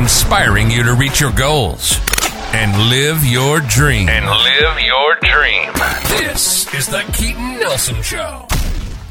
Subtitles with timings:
[0.00, 1.98] inspiring you to reach your goals
[2.54, 4.08] and live your dream.
[4.08, 5.70] And live your dream.
[6.08, 8.46] This is the Keaton Nelson Show.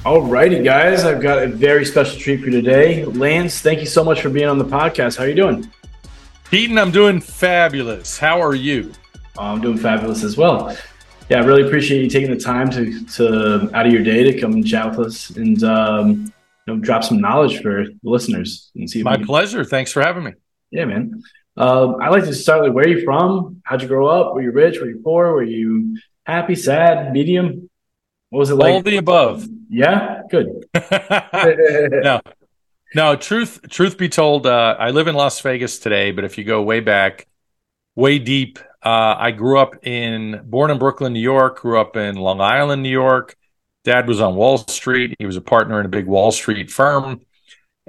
[0.04, 3.06] Alrighty, guys, I've got a very special treat for you today.
[3.06, 5.18] Lance, thank you so much for being on the podcast.
[5.18, 5.72] How are you doing?
[6.50, 8.18] Keaton, I'm doing fabulous.
[8.18, 8.92] How are you?
[9.38, 10.76] Oh, I'm doing fabulous as well.
[11.30, 14.42] Yeah, I really appreciate you taking the time to to out of your day to
[14.42, 16.34] come and chat with us and um,
[16.66, 19.04] you know drop some knowledge for the listeners and see.
[19.04, 19.64] My pleasure.
[19.64, 20.34] Thanks for having me.
[20.72, 21.24] Yeah, man.
[21.58, 23.62] Uh, I like to start with where are you from?
[23.64, 24.34] How'd you grow up?
[24.34, 24.80] Were you rich?
[24.80, 25.34] Were you poor?
[25.34, 27.70] Were you happy, sad, medium?
[28.30, 28.74] What was it like?
[28.74, 29.48] All the above.
[29.70, 30.66] Yeah, good.
[32.04, 32.22] no,
[32.96, 33.16] no.
[33.16, 36.12] Truth, truth be told, uh, I live in Las Vegas today.
[36.12, 37.28] But if you go way back,
[37.96, 41.62] way deep, uh, I grew up in, born in Brooklyn, New York.
[41.62, 43.36] Grew up in Long Island, New York.
[43.84, 45.16] Dad was on Wall Street.
[45.20, 47.22] He was a partner in a big Wall Street firm.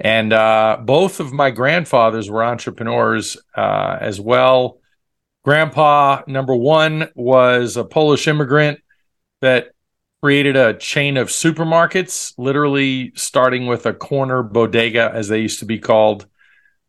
[0.01, 4.79] And uh, both of my grandfathers were entrepreneurs uh, as well.
[5.43, 8.79] Grandpa, number one, was a Polish immigrant
[9.41, 9.73] that
[10.21, 15.65] created a chain of supermarkets, literally starting with a corner bodega, as they used to
[15.65, 16.25] be called,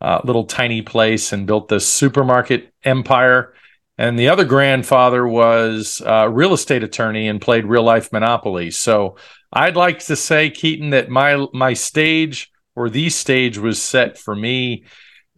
[0.00, 3.55] uh, little tiny place, and built this supermarket empire.
[3.98, 8.70] And the other grandfather was a real estate attorney and played real life Monopoly.
[8.70, 9.16] So
[9.52, 14.34] I'd like to say, Keaton, that my my stage or the stage was set for
[14.34, 14.84] me.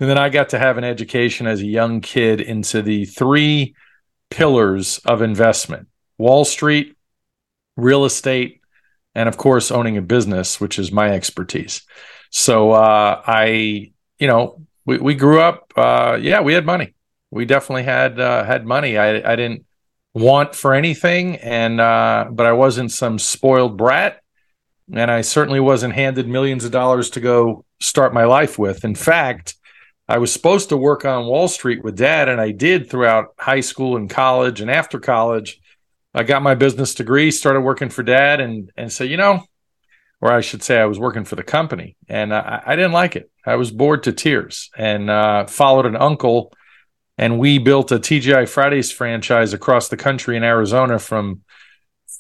[0.01, 3.75] And then I got to have an education as a young kid into the three
[4.31, 6.97] pillars of investment Wall Street,
[7.77, 8.61] real estate,
[9.15, 11.83] and of course, owning a business, which is my expertise.
[12.31, 16.95] So uh, I, you know, we, we grew up, uh, yeah, we had money.
[17.31, 18.97] We definitely had uh, had money.
[18.97, 19.67] I, I didn't
[20.15, 24.21] want for anything, and uh, but I wasn't some spoiled brat
[24.93, 28.85] and I certainly wasn't handed millions of dollars to go start my life with.
[28.85, 29.55] In fact,
[30.09, 33.61] I was supposed to work on Wall Street with dad, and I did throughout high
[33.61, 35.61] school and college and after college.
[36.13, 39.43] I got my business degree, started working for dad, and and so you know,
[40.21, 43.17] or I should say, I was working for the company, and I, I didn't like
[43.17, 43.31] it.
[43.47, 46.53] I was bored to tears, and uh, followed an uncle,
[47.17, 51.41] and we built a TGI Fridays franchise across the country in Arizona from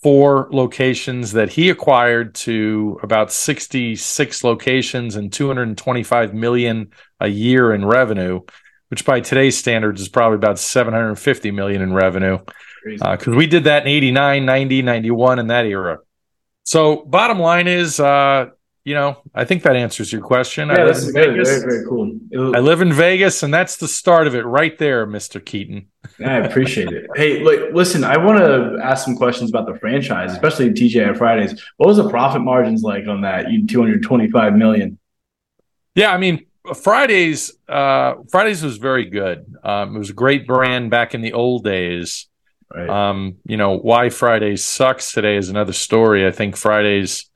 [0.05, 7.85] four locations that he acquired to about 66 locations and 225 million a year in
[7.87, 8.41] revenue
[8.95, 12.39] which by today's standards is probably about 750 million in revenue.
[12.85, 15.99] Because uh, we did that in 89 90 91 in that era.
[16.63, 18.51] So bottom line is uh,
[18.85, 20.69] you know, I think that answers your question.
[20.69, 21.49] Yeah, I live in Vegas.
[21.49, 22.19] Very, very cool.
[22.55, 25.43] I live in Vegas, and that's the start of it right there, Mr.
[25.43, 25.89] Keaton.
[26.25, 27.07] I appreciate it.
[27.17, 31.59] Hey, look, listen, I want to ask some questions about the franchise, especially TGI Fridays.
[31.79, 33.51] What was the profit margins like on that?
[33.51, 34.99] You 225 million.
[35.95, 39.47] Yeah, I mean, Fridays, uh, Fridays was very good.
[39.65, 42.27] Um, it was a great brand back in the old days.
[42.75, 42.89] Right.
[42.89, 46.27] Um, you know, why Fridays sucks today is another story.
[46.27, 47.31] I think Fridays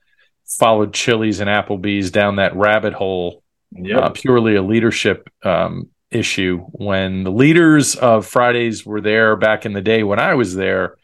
[0.49, 4.01] followed Chili's and Applebee's down that rabbit hole, yep.
[4.01, 6.59] uh, purely a leadership um, issue.
[6.71, 10.97] When the leaders of Fridays were there back in the day when I was there,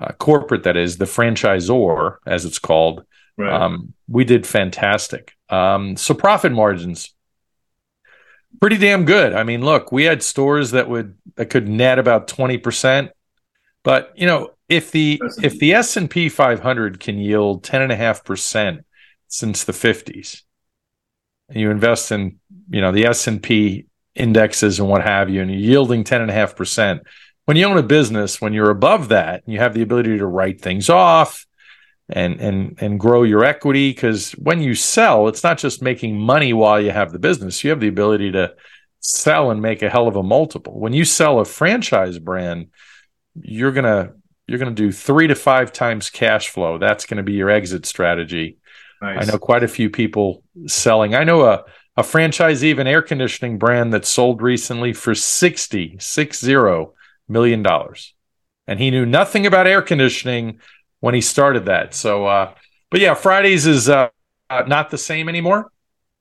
[0.00, 3.04] uh, corporate that is, the franchisor, as it's called,
[3.36, 3.52] right.
[3.52, 5.32] um, we did fantastic.
[5.48, 7.12] Um, so profit margins,
[8.60, 9.32] pretty damn good.
[9.32, 13.10] I mean, look, we had stores that would that could net about twenty percent,
[13.86, 17.92] but you know, if the if the S and P 500 can yield ten and
[17.92, 18.84] a half percent
[19.28, 20.42] since the 50s,
[21.48, 23.86] and you invest in you know the S and P
[24.16, 27.02] indexes and what have you, and you're yielding ten and a half percent.
[27.44, 30.60] When you own a business, when you're above that, you have the ability to write
[30.60, 31.46] things off
[32.08, 33.90] and and and grow your equity.
[33.90, 37.62] Because when you sell, it's not just making money while you have the business.
[37.62, 38.52] You have the ability to
[38.98, 40.76] sell and make a hell of a multiple.
[40.76, 42.70] When you sell a franchise brand,
[43.42, 44.12] you're gonna
[44.46, 46.78] you're going to do three to five times cash flow.
[46.78, 48.58] That's going to be your exit strategy.
[49.02, 49.28] Nice.
[49.28, 51.14] I know quite a few people selling.
[51.14, 51.64] I know a,
[51.96, 56.94] a franchisee of an air conditioning brand that sold recently for 60, six zero
[57.28, 58.14] million dollars.
[58.68, 60.60] And he knew nothing about air conditioning
[61.00, 61.94] when he started that.
[61.94, 62.54] So, uh,
[62.90, 64.08] but yeah, Fridays is uh,
[64.50, 65.70] not the same anymore.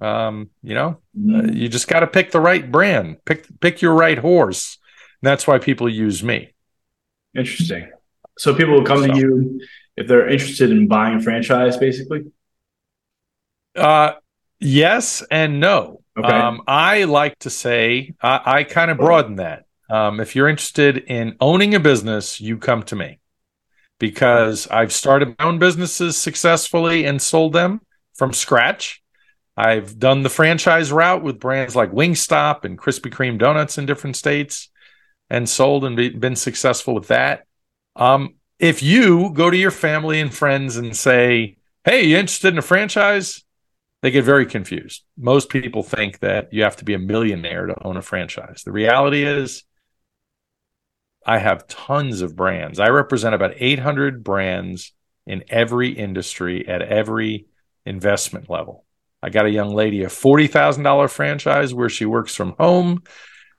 [0.01, 1.35] Um, you know, mm-hmm.
[1.35, 4.77] uh, you just got to pick the right brand, pick pick your right horse.
[5.21, 6.54] And that's why people use me.
[7.35, 7.91] Interesting.
[8.37, 9.07] So people will come so.
[9.07, 9.61] to you
[9.97, 12.25] if they're interested in buying a franchise, basically.
[13.75, 14.13] Uh,
[14.59, 16.01] yes and no.
[16.17, 16.27] Okay.
[16.27, 19.65] Um, I like to say I, I kind of broaden that.
[19.89, 23.19] Um, if you're interested in owning a business, you come to me
[23.99, 27.81] because I've started my own businesses successfully and sold them
[28.13, 29.01] from scratch.
[29.57, 34.15] I've done the franchise route with brands like Wingstop and Krispy Kreme donuts in different
[34.15, 34.69] states
[35.29, 37.45] and sold and be, been successful with that.
[37.95, 42.57] Um, if you go to your family and friends and say, Hey, you interested in
[42.57, 43.43] a franchise?
[44.01, 45.03] They get very confused.
[45.17, 48.63] Most people think that you have to be a millionaire to own a franchise.
[48.63, 49.63] The reality is,
[51.25, 52.79] I have tons of brands.
[52.79, 54.93] I represent about 800 brands
[55.25, 57.47] in every industry at every
[57.85, 58.85] investment level.
[59.23, 63.03] I got a young lady, a $40,000 franchise where she works from home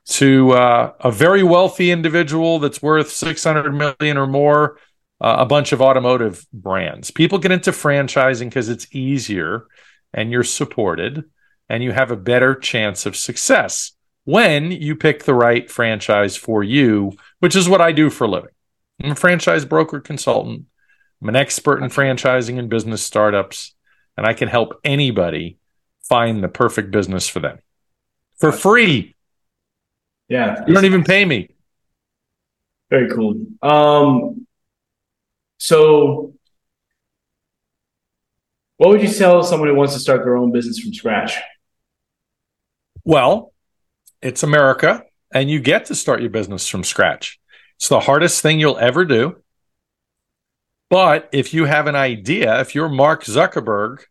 [0.07, 4.79] to uh, a very wealthy individual that's worth 600 million or more,
[5.21, 7.11] uh, a bunch of automotive brands.
[7.11, 9.67] People get into franchising because it's easier
[10.13, 11.25] and you're supported
[11.69, 13.93] and you have a better chance of success
[14.25, 18.29] when you pick the right franchise for you, which is what I do for a
[18.29, 18.51] living.
[19.03, 20.67] I'm a franchise broker consultant.
[21.21, 23.75] I'm an expert in franchising and business startups,
[24.17, 25.59] and I can help anybody
[26.09, 27.59] find the perfect business for them
[28.39, 29.16] for free.
[30.29, 30.65] Yeah.
[30.67, 31.51] You don't even pay me.
[32.91, 33.47] Very cool.
[33.63, 34.47] Um,
[35.59, 36.35] so
[38.77, 41.37] what would you tell someone who wants to start their own business from scratch?
[43.05, 43.53] Well,
[44.21, 47.39] it's America, and you get to start your business from scratch.
[47.77, 49.37] It's the hardest thing you'll ever do.
[50.91, 54.05] But if you have an idea, if you're Mark Zuckerberg,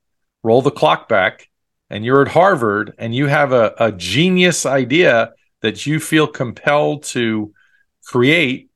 [0.44, 1.50] roll the clock back,
[1.90, 5.34] and you're at Harvard and you have a, a genius idea
[5.66, 7.54] that you feel compelled to
[8.06, 8.70] create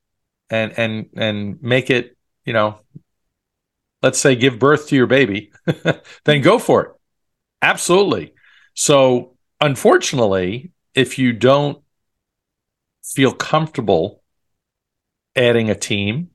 [0.49, 2.79] and and and make it, you know,
[4.01, 5.51] let's say give birth to your baby,
[6.25, 6.91] then go for it.
[7.61, 8.33] Absolutely.
[8.73, 11.83] So, unfortunately, if you don't
[13.03, 14.23] feel comfortable
[15.35, 16.29] adding a team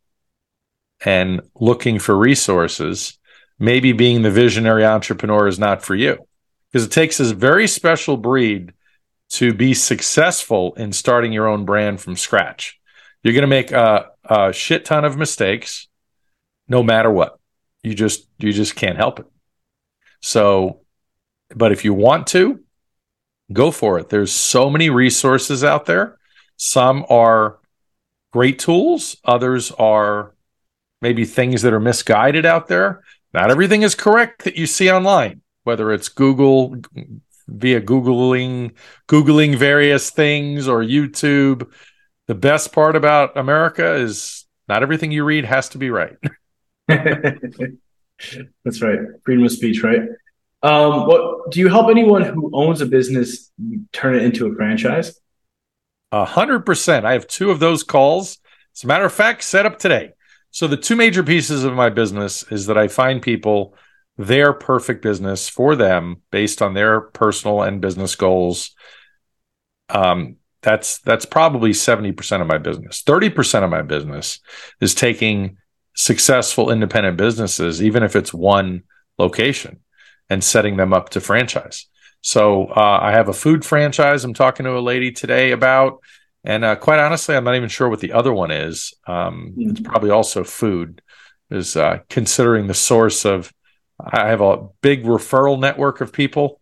[1.04, 3.18] and looking for resources,
[3.58, 6.18] maybe being the visionary entrepreneur is not for you
[6.70, 8.72] because it takes this very special breed
[9.34, 12.78] to be successful in starting your own brand from scratch.
[13.22, 15.88] You're going to make a, a shit ton of mistakes
[16.68, 17.38] no matter what.
[17.82, 19.26] You just you just can't help it.
[20.20, 20.80] So
[21.54, 22.60] but if you want to
[23.52, 24.08] go for it.
[24.08, 26.16] There's so many resources out there.
[26.56, 27.58] Some are
[28.32, 29.16] great tools.
[29.24, 30.34] Others are
[31.02, 33.02] maybe things that are misguided out there.
[33.34, 36.76] Not everything is correct that you see online whether it's google
[37.46, 38.72] via googling
[39.08, 41.70] googling various things or youtube
[42.26, 46.16] the best part about america is not everything you read has to be right
[48.64, 48.98] That's right.
[49.24, 50.02] Freedom of speech, right?
[50.62, 53.50] Um, what do you help anyone who owns a business
[53.92, 55.20] turn it into a franchise?
[56.12, 57.04] A hundred percent.
[57.04, 58.38] I have two of those calls.
[58.74, 60.12] As a matter of fact, set up today.
[60.50, 63.76] So the two major pieces of my business is that I find people
[64.16, 68.74] their perfect business for them based on their personal and business goals.
[69.88, 73.02] Um, that's that's probably 70% of my business.
[73.02, 74.40] 30% of my business
[74.80, 75.58] is taking
[75.94, 78.82] successful independent businesses, even if it's one
[79.18, 79.80] location,
[80.30, 81.86] and setting them up to franchise.
[82.22, 84.24] So uh, I have a food franchise.
[84.24, 86.00] I'm talking to a lady today about,
[86.42, 88.94] and uh, quite honestly, I'm not even sure what the other one is.
[89.06, 89.70] Um, mm-hmm.
[89.70, 91.02] It's probably also food.
[91.50, 93.52] Is uh, considering the source of.
[94.00, 96.58] I have a big referral network of people,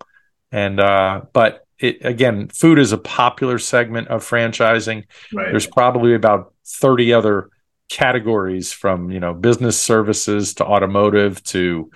[0.50, 5.04] and uh, but it again, food is a popular segment of franchising.
[5.32, 5.50] Right.
[5.50, 7.50] There's probably about 30 other
[7.88, 11.90] categories from you know business services to automotive to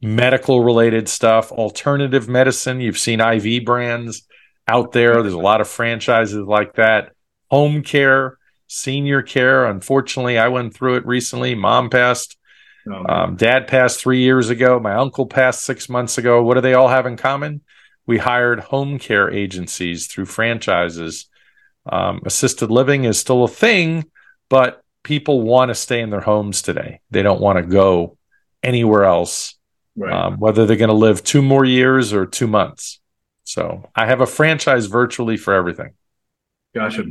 [0.00, 2.80] medical related stuff alternative medicine.
[2.80, 4.26] You've seen iv brands
[4.66, 5.22] out there.
[5.22, 7.12] There's a lot of franchises like that.
[7.50, 9.66] Home care senior care.
[9.66, 11.54] Unfortunately i went through it recently.
[11.54, 12.38] Mom passed
[13.08, 16.74] um, dad passed three years ago my uncle passed six months ago what do they
[16.74, 17.60] all have in common
[18.06, 21.28] we hired home care agencies through franchises
[21.86, 24.04] um, assisted living is still a thing
[24.48, 27.00] but people want to stay in their homes today.
[27.10, 28.16] They don't want to go
[28.62, 29.54] anywhere else,
[29.96, 30.12] right.
[30.12, 33.00] um, whether they're going to live two more years or two months.
[33.44, 35.90] So I have a franchise virtually for everything.
[36.74, 37.04] Gotcha.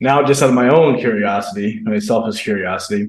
[0.00, 3.08] Now, just out of my own curiosity, my selfish curiosity,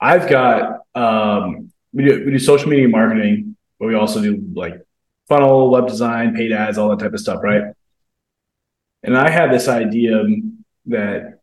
[0.00, 4.80] I've got um, we do we do social media marketing, but we also do like
[5.28, 7.72] funnel, web design, paid ads, all that type of stuff, right?
[9.02, 10.22] And I had this idea
[10.86, 11.40] that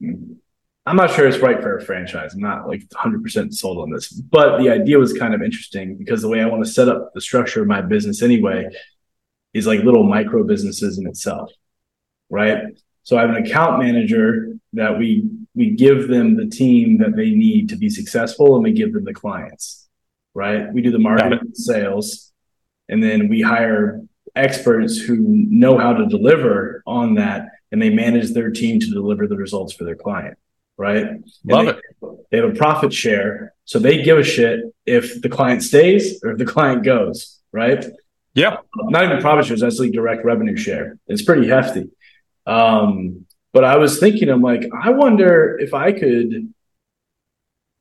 [0.00, 2.34] I'm not sure it's right for a franchise.
[2.34, 6.22] I'm not like 100% sold on this, but the idea was kind of interesting because
[6.22, 8.68] the way I want to set up the structure of my business anyway
[9.52, 11.52] is like little micro businesses in itself,
[12.28, 12.64] right?
[13.02, 17.30] So I have an account manager that we we give them the team that they
[17.30, 19.88] need to be successful, and we give them the clients,
[20.34, 20.72] right?
[20.72, 22.32] We do the marketing, sales,
[22.88, 24.00] and then we hire
[24.36, 29.26] experts who know how to deliver on that and they manage their team to deliver
[29.26, 30.36] the results for their client
[30.76, 31.08] right?
[31.44, 32.18] Love they, it.
[32.30, 36.32] they have a profit share so they give a shit if the client stays or
[36.32, 37.84] if the client goes right?
[38.34, 38.58] Yeah.
[38.76, 40.98] Not even profit shares that's like direct revenue share.
[41.08, 41.90] It's pretty hefty.
[42.46, 46.52] Um but i was thinking i'm like i wonder if i could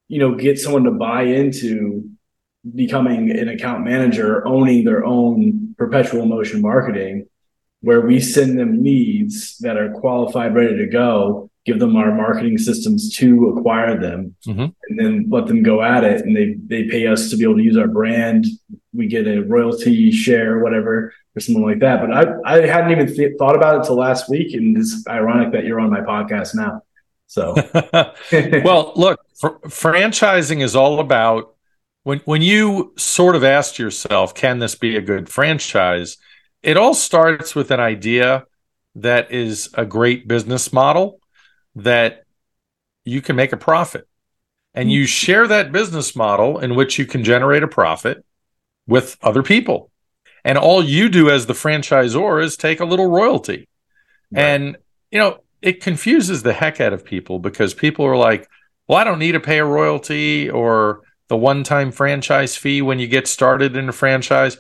[0.08, 2.10] you know get someone to buy into
[2.76, 7.26] becoming an account manager owning their own perpetual motion marketing
[7.82, 12.58] where we send them leads that are qualified ready to go give them our marketing
[12.58, 14.66] systems to acquire them mm-hmm.
[14.90, 17.58] and then let them go at it and they they pay us to be able
[17.58, 18.46] to use our brand
[18.94, 23.08] we get a royalty share whatever or something like that but i i hadn't even
[23.08, 26.54] th- thought about it until last week and it's ironic that you're on my podcast
[26.56, 26.82] now
[27.28, 27.56] so
[28.64, 31.56] well look fr- franchising is all about
[32.04, 36.18] when when you sort of asked yourself, can this be a good franchise?
[36.64, 38.46] It all starts with an idea
[38.96, 41.20] that is a great business model
[41.76, 42.24] that
[43.06, 44.08] you can make a profit.
[44.74, 44.94] And hmm.
[44.94, 48.26] you share that business model in which you can generate a profit
[48.88, 49.92] with other people.
[50.50, 53.68] And all you do as the franchisor is take a little royalty.
[54.32, 54.42] Right.
[54.42, 54.78] And,
[55.12, 58.50] you know, it confuses the heck out of people because people are like,
[58.88, 62.98] well, I don't need to pay a royalty or the one time franchise fee when
[62.98, 64.58] you get started in a franchise.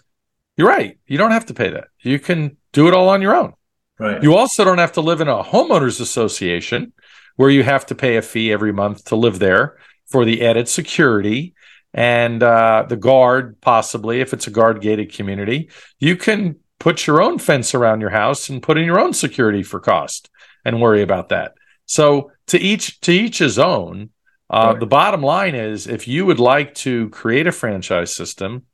[0.58, 1.00] You're right.
[1.08, 1.88] You don't have to pay that.
[2.02, 3.54] You can do it all on your own.
[3.98, 4.22] Right.
[4.22, 6.94] You also don't have to live in a homeowners association
[7.36, 10.70] where you have to pay a fee every month to live there for the added
[10.70, 11.56] security
[11.94, 15.70] and uh, the guard, possibly if it's a guard gated community.
[16.00, 19.64] You can put your own fence around your house and put in your own security
[19.64, 20.30] for cost
[20.64, 21.54] and worry about that.
[21.86, 24.10] So to each to each his own.
[24.52, 24.80] Uh, right.
[24.80, 28.66] The bottom line is if you would like to create a franchise system,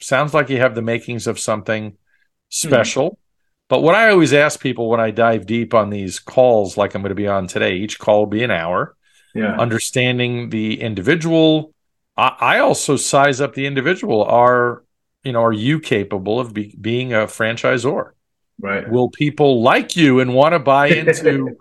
[0.00, 1.96] sounds like you have the makings of something
[2.50, 3.10] special.
[3.10, 3.20] Mm-hmm.
[3.68, 7.02] But what I always ask people when I dive deep on these calls, like I'm
[7.02, 8.94] going to be on today, each call will be an hour.
[9.34, 9.56] Yeah.
[9.56, 11.73] Understanding the individual.
[12.16, 14.24] I, I also size up the individual.
[14.24, 14.84] Are
[15.24, 18.10] you know, are you capable of be, being a franchisor?
[18.60, 18.88] Right.
[18.88, 21.56] Will people like you and want to buy into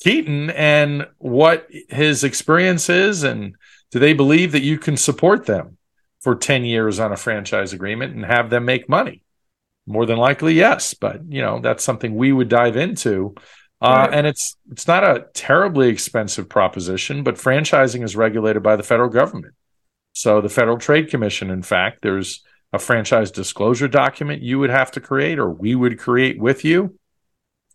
[0.00, 3.56] Keaton and what his experience is, and
[3.90, 5.76] do they believe that you can support them
[6.20, 9.22] for 10 years on a franchise agreement and have them make money?
[9.84, 13.34] More than likely, yes, but you know that's something we would dive into.
[13.80, 14.08] Uh.
[14.12, 19.08] And it's it's not a terribly expensive proposition, but franchising is regulated by the federal
[19.08, 19.54] government.
[20.12, 22.42] So the Federal Trade Commission, in fact, there's
[22.72, 26.98] a franchise disclosure document you would have to create, or we would create with you.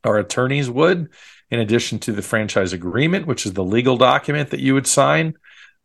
[0.04, 1.10] Our attorneys would,
[1.50, 5.36] in addition to the franchise agreement, which is the legal document that you would sign.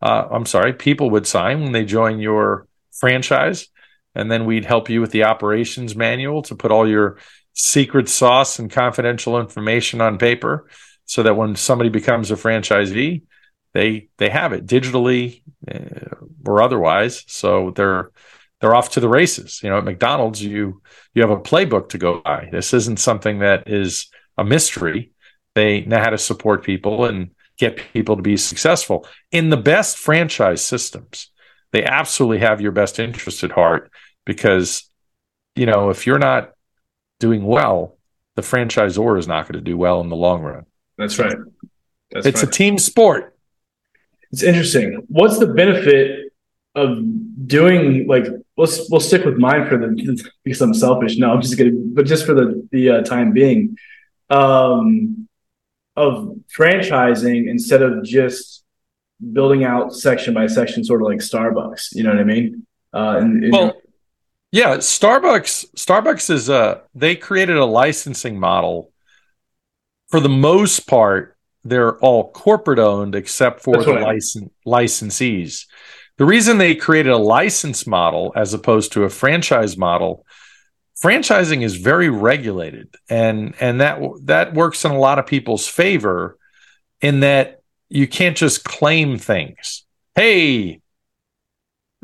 [0.01, 3.69] Uh, I'm sorry, people would sign when they join your franchise.
[4.15, 7.19] And then we'd help you with the operations manual to put all your
[7.55, 10.69] secret sauce and confidential information on paper
[11.07, 13.23] so that when somebody becomes a franchisee,
[13.73, 17.25] they they have it digitally uh, or otherwise.
[17.27, 18.11] So they're
[18.61, 19.61] they're off to the races.
[19.63, 20.83] You know, at McDonald's, you
[21.15, 22.49] you have a playbook to go by.
[22.51, 24.09] This isn't something that is
[24.39, 25.13] a mystery.
[25.55, 29.07] They know how to support people and get people to be successful.
[29.31, 31.31] In the best franchise systems,
[31.73, 33.91] they absolutely have your best interest at heart
[34.25, 34.89] because,
[35.55, 36.53] you know, if you're not
[37.21, 37.99] doing well,
[38.37, 40.65] the franchisor is not going to do well in the long run.
[40.97, 41.37] That's right.
[42.11, 42.49] That's it's right.
[42.49, 43.37] a team sport.
[44.31, 45.05] It's interesting.
[45.09, 46.32] What's the benefit
[46.75, 46.99] of
[47.47, 48.27] doing like
[48.57, 51.17] let's we'll stick with mine for the because I'm selfish.
[51.19, 51.93] No, I'm just kidding.
[51.95, 53.77] But just for the the uh, time being,
[54.31, 55.29] um,
[55.97, 58.65] of franchising instead of just
[59.33, 61.95] building out section by section, sort of like Starbucks.
[61.95, 62.67] You know what I mean?
[62.95, 63.75] Uh, and, well,
[64.51, 65.75] yeah, Starbucks.
[65.77, 68.91] Starbucks is a they created a licensing model.
[70.09, 75.67] For the most part, they're all corporate owned except for the license licensees.
[76.19, 80.25] The reason they created a license model as opposed to a franchise model
[81.03, 86.39] franchising is very regulated and and that that works in a lot of people's favor
[87.01, 89.85] in that you can't just claim things.
[90.15, 90.81] Hey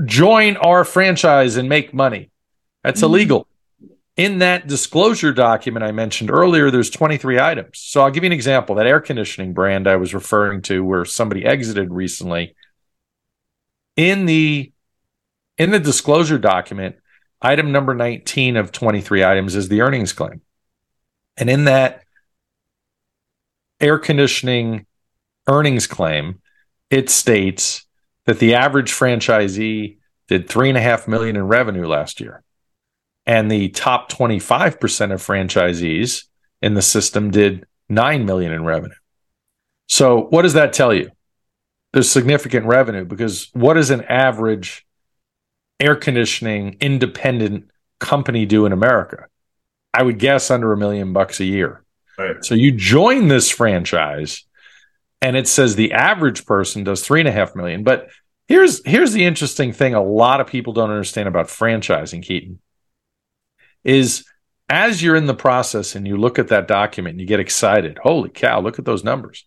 [0.04, 2.30] join our franchise and make money.
[2.84, 3.06] That's mm-hmm.
[3.06, 3.48] illegal.
[4.16, 7.78] In that disclosure document i mentioned earlier there's 23 items.
[7.78, 8.74] So i'll give you an example.
[8.74, 12.56] That air conditioning brand i was referring to where somebody exited recently
[13.98, 14.72] in the
[15.58, 16.96] in the disclosure document
[17.40, 20.40] Item number 19 of 23 items is the earnings claim.
[21.36, 22.02] And in that
[23.80, 24.86] air conditioning
[25.46, 26.40] earnings claim,
[26.90, 27.86] it states
[28.26, 32.42] that the average franchisee did three and a half million in revenue last year.
[33.24, 36.24] and the top 25% of franchisees
[36.62, 38.94] in the system did 9 million in revenue.
[39.86, 41.10] So what does that tell you?
[41.92, 44.86] There's significant revenue because what does an average
[45.80, 49.26] air conditioning independent company do in America?
[49.94, 51.82] I would guess under a million bucks a year.
[52.18, 52.44] Right.
[52.44, 54.44] So you join this franchise
[55.22, 57.84] and it says the average person does three and a half million.
[57.84, 58.08] But
[58.46, 62.60] here's here's the interesting thing a lot of people don't understand about franchising, Keaton,
[63.84, 64.24] is
[64.68, 67.98] as you're in the process and you look at that document and you get excited,
[68.02, 69.46] holy cow, look at those numbers.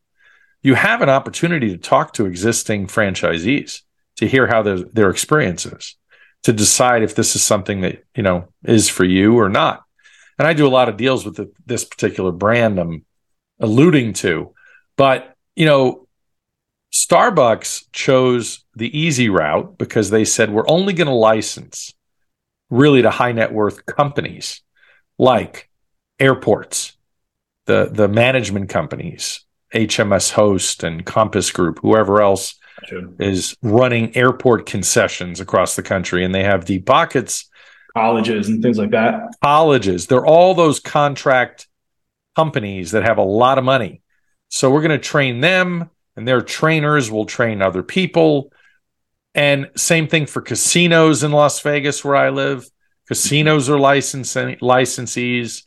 [0.62, 3.82] You have an opportunity to talk to existing franchisees
[4.18, 5.96] to hear how their, their experience is,
[6.44, 9.84] to decide if this is something that, you know, is for you or not.
[10.38, 13.06] And I do a lot of deals with the, this particular brand I'm
[13.60, 14.54] alluding to.
[14.98, 16.08] But, you know,
[16.94, 21.94] Starbucks chose the easy route because they said we're only going to license
[22.70, 24.62] really to high net worth companies
[25.18, 25.70] like
[26.20, 26.98] airports,
[27.66, 32.56] the the management companies, HMS Host and Compass Group, whoever else
[33.20, 37.50] is running airport concessions across the country, and they have deep pockets.
[37.96, 39.34] Colleges and things like that.
[39.44, 41.68] Colleges, they're all those contract
[42.36, 44.02] companies that have a lot of money.
[44.50, 48.52] So we're going to train them, and their trainers will train other people.
[49.34, 52.70] And same thing for casinos in Las Vegas, where I live.
[53.08, 55.64] Casinos are licensing licensees,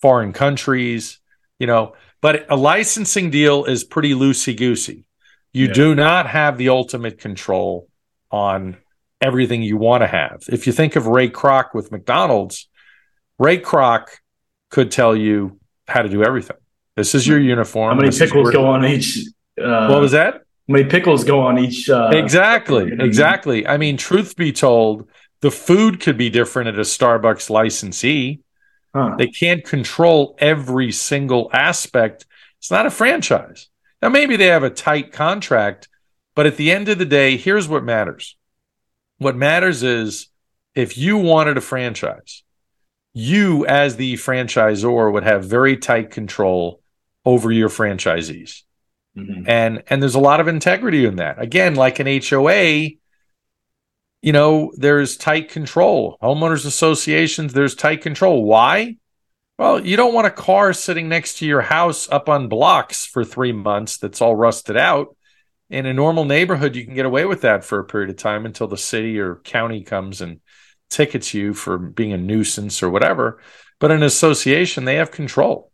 [0.00, 1.20] foreign countries,
[1.58, 5.06] you know, but a licensing deal is pretty loosey goosey.
[5.52, 5.72] You yeah.
[5.72, 7.88] do not have the ultimate control
[8.30, 8.76] on
[9.20, 10.42] everything you want to have.
[10.48, 12.68] If you think of Ray Kroc with McDonald's,
[13.38, 14.08] Ray Kroc
[14.70, 16.56] could tell you how to do everything.
[16.96, 17.96] This is your uniform.
[17.96, 19.26] How many pickles go on each?
[19.60, 20.34] Uh, what was that?
[20.34, 20.40] How
[20.74, 21.88] many pickles go on each?
[21.88, 23.66] Uh, exactly, exactly.
[23.66, 25.08] I mean, truth be told,
[25.40, 28.40] the food could be different at a Starbucks licensee.
[28.98, 29.14] Huh.
[29.16, 32.26] They can't control every single aspect.
[32.58, 33.68] It's not a franchise.
[34.02, 35.88] Now, maybe they have a tight contract,
[36.34, 38.36] but at the end of the day, here's what matters.
[39.18, 40.28] What matters is
[40.74, 42.42] if you wanted a franchise,
[43.14, 46.80] you as the franchisor would have very tight control
[47.24, 48.62] over your franchisees.
[49.16, 49.48] Mm-hmm.
[49.48, 51.40] And and there's a lot of integrity in that.
[51.40, 52.90] Again, like an HOA,
[54.22, 56.18] you know, there's tight control.
[56.22, 58.44] Homeowners associations, there's tight control.
[58.44, 58.96] Why?
[59.58, 63.24] Well, you don't want a car sitting next to your house up on blocks for
[63.24, 65.16] three months that's all rusted out.
[65.70, 68.46] In a normal neighborhood, you can get away with that for a period of time
[68.46, 70.40] until the city or county comes and
[70.88, 73.40] tickets you for being a nuisance or whatever.
[73.78, 75.70] But an association, they have control.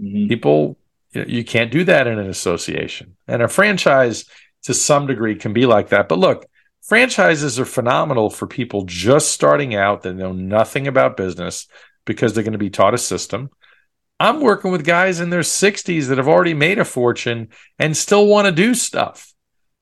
[0.00, 0.28] Mm-hmm.
[0.28, 0.78] People,
[1.12, 3.16] you can't do that in an association.
[3.26, 4.26] And a franchise,
[4.64, 6.08] to some degree, can be like that.
[6.08, 6.46] But look,
[6.84, 11.66] franchises are phenomenal for people just starting out that know nothing about business
[12.04, 13.50] because they're going to be taught a system.
[14.20, 18.26] I'm working with guys in their 60s that have already made a fortune and still
[18.26, 19.34] want to do stuff,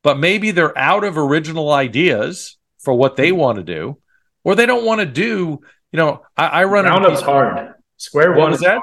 [0.02, 3.98] but maybe they're out of original ideas for what they want to do,
[4.42, 5.60] or they don't want to do.
[5.92, 7.74] You know, I, I run ground up's hard.
[7.98, 8.80] Square one is that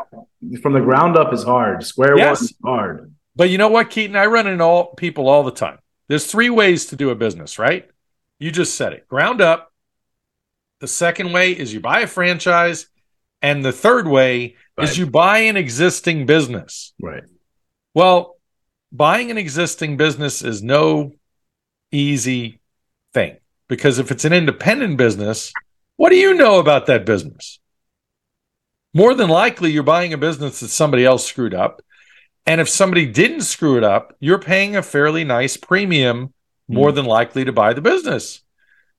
[0.61, 1.83] from the ground up is hard.
[1.83, 2.39] Square yes.
[2.39, 3.13] one is hard.
[3.35, 4.15] But you know what, Keaton?
[4.15, 5.79] I run into all people all the time.
[6.07, 7.89] There's three ways to do a business, right?
[8.39, 9.07] You just said it.
[9.07, 9.71] Ground up.
[10.79, 12.87] The second way is you buy a franchise.
[13.41, 16.93] And the third way is you buy an existing business.
[17.01, 17.23] Right.
[17.93, 18.37] Well,
[18.91, 21.13] buying an existing business is no
[21.91, 22.59] easy
[23.13, 25.53] thing because if it's an independent business,
[25.95, 27.59] what do you know about that business?
[28.93, 31.81] More than likely, you're buying a business that somebody else screwed up.
[32.45, 36.33] And if somebody didn't screw it up, you're paying a fairly nice premium
[36.69, 36.95] more hmm.
[36.95, 38.41] than likely to buy the business.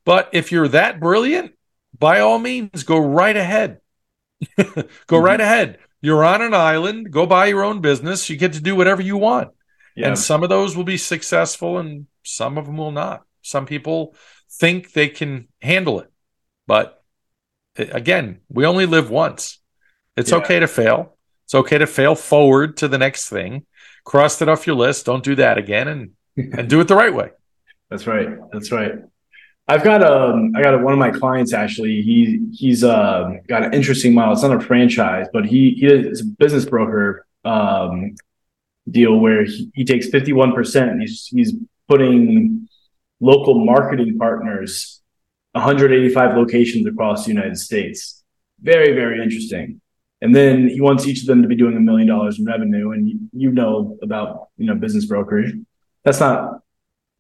[0.05, 1.53] But if you're that brilliant,
[1.99, 3.81] by all means, go right ahead.
[4.57, 5.17] go mm-hmm.
[5.17, 5.79] right ahead.
[6.03, 7.13] You're on an island.
[7.13, 8.29] Go buy your own business.
[8.29, 9.51] You get to do whatever you want.
[9.95, 10.09] Yeah.
[10.09, 13.23] And some of those will be successful and some of them will not.
[13.43, 14.15] Some people
[14.51, 16.11] think they can handle it.
[16.67, 17.03] But
[17.77, 19.59] again, we only live once.
[20.17, 20.39] It's yeah.
[20.39, 21.17] okay to fail.
[21.45, 23.67] It's okay to fail forward to the next thing.
[24.05, 25.07] Cross it off your list.
[25.07, 27.31] Don't do that again and and do it the right way.
[27.91, 28.29] That's right.
[28.53, 28.93] That's right.
[29.69, 32.03] I've got um I got a, one of my clients actually.
[32.03, 34.33] He he's uh got an interesting model.
[34.33, 38.15] It's not a franchise, but he he is a business broker um
[38.91, 41.01] deal where he, he takes 51%.
[41.01, 41.55] He's he's
[41.89, 42.69] putting
[43.21, 45.01] local marketing partners
[45.53, 48.23] 185 locations across the United States.
[48.61, 49.81] Very, very interesting.
[50.23, 52.93] And then he wants each of them to be doing a million dollars in revenue.
[52.93, 55.55] And you, you know about you know business brokerage.
[56.05, 56.61] That's not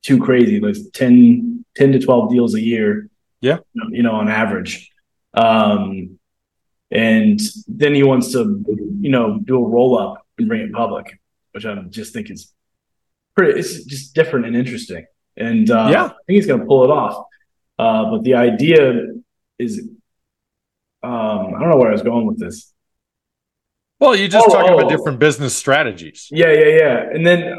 [0.02, 0.60] too crazy.
[0.60, 3.08] Like 10, 10 to 12 deals a year.
[3.40, 3.58] Yeah.
[3.90, 4.90] You know, on average.
[5.34, 6.18] Um,
[6.90, 8.64] and then he wants to,
[9.00, 11.20] you know, do a roll up and bring it public,
[11.52, 12.52] which I just think is
[13.36, 13.58] pretty.
[13.58, 15.06] It's just different and interesting.
[15.36, 16.04] And uh, Yeah.
[16.04, 17.24] I think he's going to pull it off.
[17.78, 19.06] Uh, but the idea
[19.58, 19.78] is,
[21.02, 22.72] um, I don't know where I was going with this.
[24.00, 24.78] Well, you just Oh, talking oh.
[24.78, 26.28] about different business strategies.
[26.30, 27.10] Yeah, yeah, yeah.
[27.14, 27.58] And then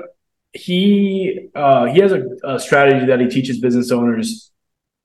[0.54, 4.52] he uh, he has a, a strategy that he teaches business owners,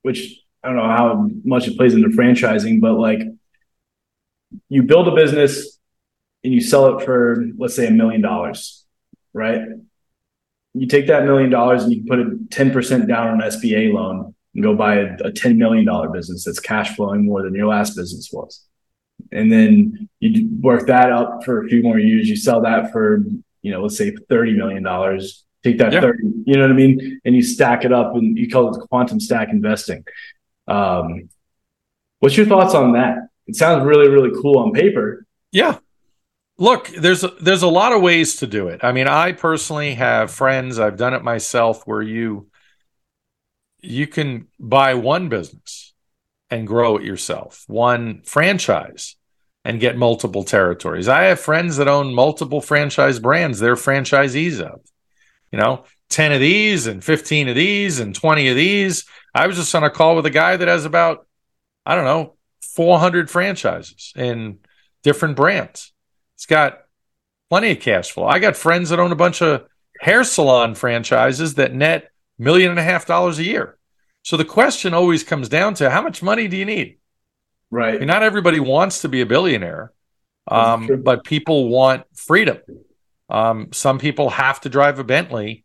[0.03, 3.21] which I don't know how much it plays into franchising, but like
[4.69, 5.79] you build a business
[6.43, 8.85] and you sell it for let's say a million dollars,
[9.33, 9.61] right?
[10.75, 13.93] You take that million dollars and you put a ten percent down on an SBA
[13.93, 17.55] loan and go buy a, a ten million dollar business that's cash flowing more than
[17.55, 18.67] your last business was
[19.33, 22.29] and then you work that up for a few more years.
[22.29, 23.25] You sell that for,
[23.67, 25.45] you know, let's say thirty million dollars.
[25.65, 26.01] Take that Yeah.
[26.01, 28.89] thirty, you know what I mean, and you stack it up, and you call it
[28.89, 30.05] quantum stack investing.
[30.69, 31.29] Um,
[32.21, 33.19] what's your thoughts on that?
[33.49, 35.27] It sounds really, really cool on paper.
[35.51, 35.79] Yeah.
[36.59, 38.85] Look, there's a, there's a lot of ways to do it.
[38.85, 42.49] I mean, I personally have friends, I've done it myself where you
[43.83, 45.95] you can buy one business
[46.49, 49.17] and grow it yourself, one franchise
[49.67, 51.09] and get multiple territories.
[51.09, 54.81] I have friends that own multiple franchise brands they're franchisees of.
[55.51, 59.07] You know, 10 of these and 15 of these and 20 of these.
[59.35, 61.27] I was just on a call with a guy that has about
[61.85, 64.59] I don't know, 400 franchises in
[65.03, 65.93] different brands.
[66.37, 66.83] It's got
[67.51, 68.27] plenty of cash flow.
[68.27, 69.67] I got friends that own a bunch of
[70.01, 73.79] hair salon franchises that net million and a half dollars a year.
[74.23, 76.99] So the question always comes down to how much money do you need?
[77.71, 78.01] Right.
[78.01, 79.93] not everybody wants to be a billionaire,
[80.49, 82.59] um, but people want freedom.
[83.29, 85.65] Um, some people have to drive a Bentley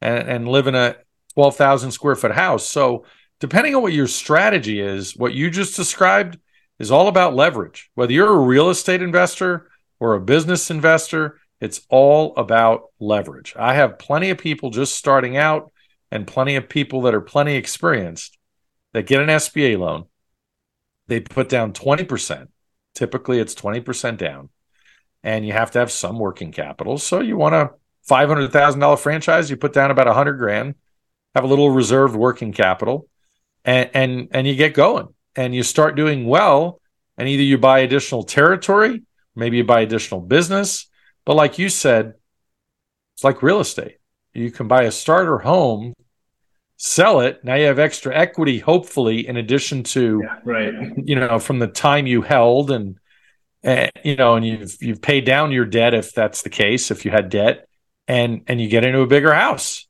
[0.00, 0.96] and, and live in a
[1.34, 2.68] 12,000 square foot house.
[2.68, 3.04] So,
[3.40, 6.38] depending on what your strategy is, what you just described
[6.78, 7.90] is all about leverage.
[7.94, 13.54] Whether you're a real estate investor or a business investor, it's all about leverage.
[13.58, 15.72] I have plenty of people just starting out
[16.10, 18.38] and plenty of people that are plenty experienced
[18.92, 20.06] that get an SBA loan.
[21.10, 22.46] They put down 20%.
[22.94, 24.48] Typically, it's 20% down.
[25.24, 26.98] And you have to have some working capital.
[26.98, 27.70] So you want a
[28.08, 30.76] $500,000 franchise, you put down about 100 grand,
[31.34, 33.08] have a little reserved working capital,
[33.64, 35.08] and, and, and you get going.
[35.34, 36.80] And you start doing well.
[37.18, 39.02] And either you buy additional territory,
[39.34, 40.86] maybe you buy additional business.
[41.24, 42.14] But like you said,
[43.16, 43.96] it's like real estate.
[44.32, 45.92] You can buy a starter home,
[46.82, 47.44] sell it.
[47.44, 50.38] Now you have extra equity, hopefully, in addition to Yeah.
[50.44, 50.72] Right.
[50.96, 52.98] you know from the time you held and
[53.62, 57.04] and you know and you've you've paid down your debt if that's the case if
[57.04, 57.68] you had debt
[58.08, 59.86] and and you get into a bigger house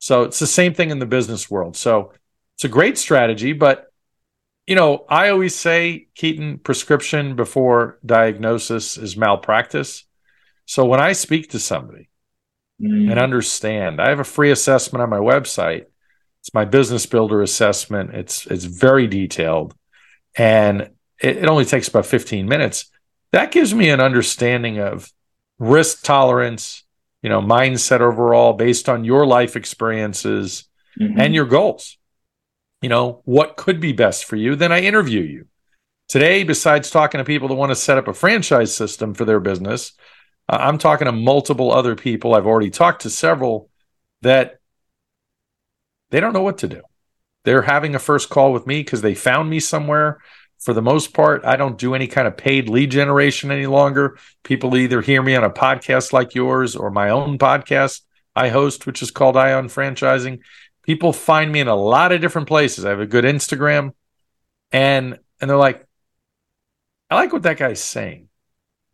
[0.00, 2.12] so it's the same thing in the business world so
[2.56, 3.86] it's a great strategy but
[4.66, 10.04] you know i always say keaton prescription before diagnosis is malpractice
[10.64, 12.08] so when i speak to somebody
[12.82, 13.10] Mm.
[13.10, 14.02] and understand.
[14.02, 15.86] I have a free assessment on my website.
[16.46, 18.14] It's my business builder assessment.
[18.14, 19.74] It's it's very detailed,
[20.36, 20.82] and
[21.20, 22.88] it, it only takes about 15 minutes.
[23.32, 25.10] That gives me an understanding of
[25.58, 26.84] risk tolerance,
[27.20, 30.68] you know, mindset overall based on your life experiences
[31.00, 31.18] Mhm.
[31.18, 31.98] and your goals.
[32.80, 34.54] You know, what could be best for you?
[34.54, 35.46] Then I interview you.
[36.08, 39.40] Today, besides talking to people that want to set up a franchise system for their
[39.40, 39.94] business,
[40.48, 42.36] uh, I'm talking to multiple other people.
[42.36, 43.68] I've already talked to several
[44.22, 44.55] that
[46.16, 46.80] they don't know what to do.
[47.44, 50.22] They're having a first call with me because they found me somewhere.
[50.60, 54.16] For the most part, I don't do any kind of paid lead generation any longer.
[54.42, 58.00] People either hear me on a podcast like yours or my own podcast
[58.34, 60.38] I host, which is called Ion Franchising.
[60.84, 62.86] People find me in a lot of different places.
[62.86, 63.92] I have a good Instagram,
[64.72, 65.86] and and they're like,
[67.10, 68.30] I like what that guy's saying.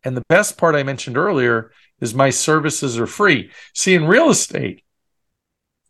[0.03, 3.53] And the best part I mentioned earlier is my services are free.
[3.75, 4.83] See, in real estate,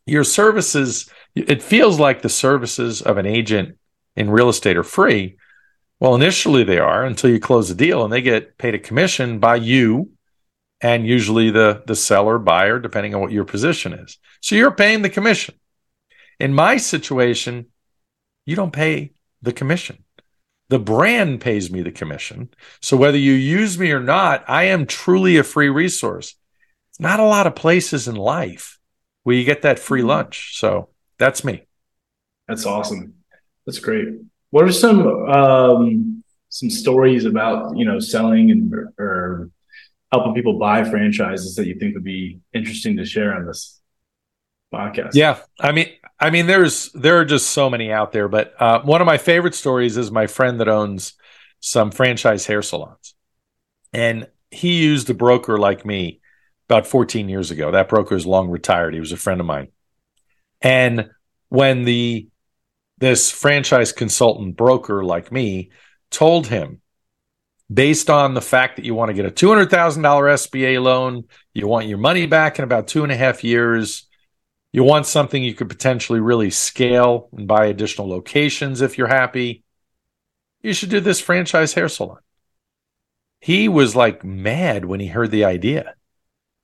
[0.05, 3.77] your services, it feels like the services of an agent
[4.15, 5.37] in real estate are free.
[5.99, 9.39] Well, initially they are until you close the deal and they get paid a commission
[9.39, 10.11] by you
[10.81, 14.17] and usually the, the seller, buyer, depending on what your position is.
[14.41, 15.55] So you're paying the commission.
[16.39, 17.67] In my situation,
[18.45, 20.03] you don't pay the commission.
[20.69, 22.49] The brand pays me the commission.
[22.81, 26.35] So whether you use me or not, I am truly a free resource.
[26.99, 28.79] Not a lot of places in life
[29.23, 30.09] where you get that free mm-hmm.
[30.09, 30.57] lunch.
[30.57, 30.89] So
[31.23, 31.65] that's me.
[32.49, 33.13] That's awesome.
[33.65, 34.09] That's great.
[34.49, 39.49] What are some um, some stories about you know selling and or
[40.11, 43.79] helping people buy franchises that you think would be interesting to share on this
[44.73, 45.11] podcast?
[45.13, 45.39] Yeah.
[45.61, 45.87] I mean,
[46.19, 49.17] I mean, there's there are just so many out there, but uh, one of my
[49.17, 51.13] favorite stories is my friend that owns
[51.61, 53.15] some franchise hair salons,
[53.93, 56.19] and he used a broker like me
[56.67, 57.71] about 14 years ago.
[57.71, 58.93] That broker is long retired.
[58.93, 59.69] He was a friend of mine,
[60.63, 61.11] and
[61.49, 62.27] when the
[62.97, 65.69] this franchise consultant broker like me
[66.09, 66.81] told him
[67.71, 71.23] based on the fact that you want to get a $200,000 SBA loan,
[71.53, 74.07] you want your money back in about two and a half years,
[74.71, 79.63] you want something you could potentially really scale and buy additional locations if you're happy,
[80.61, 82.19] you should do this franchise hair salon.
[83.41, 85.95] He was like mad when he heard the idea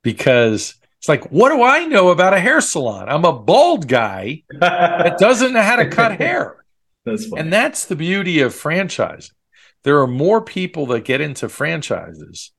[0.02, 3.08] because it's like, what do I know about a hair salon?
[3.08, 6.62] I'm a bald guy that doesn't know how to cut hair.
[7.06, 7.32] That's.
[7.32, 9.30] And that's the beauty of franchising.
[9.82, 12.52] There are more people that get into franchises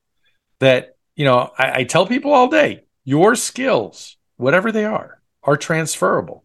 [0.58, 5.56] that, you know, I, I tell people all day your skills, whatever they are, are
[5.56, 6.42] transferable.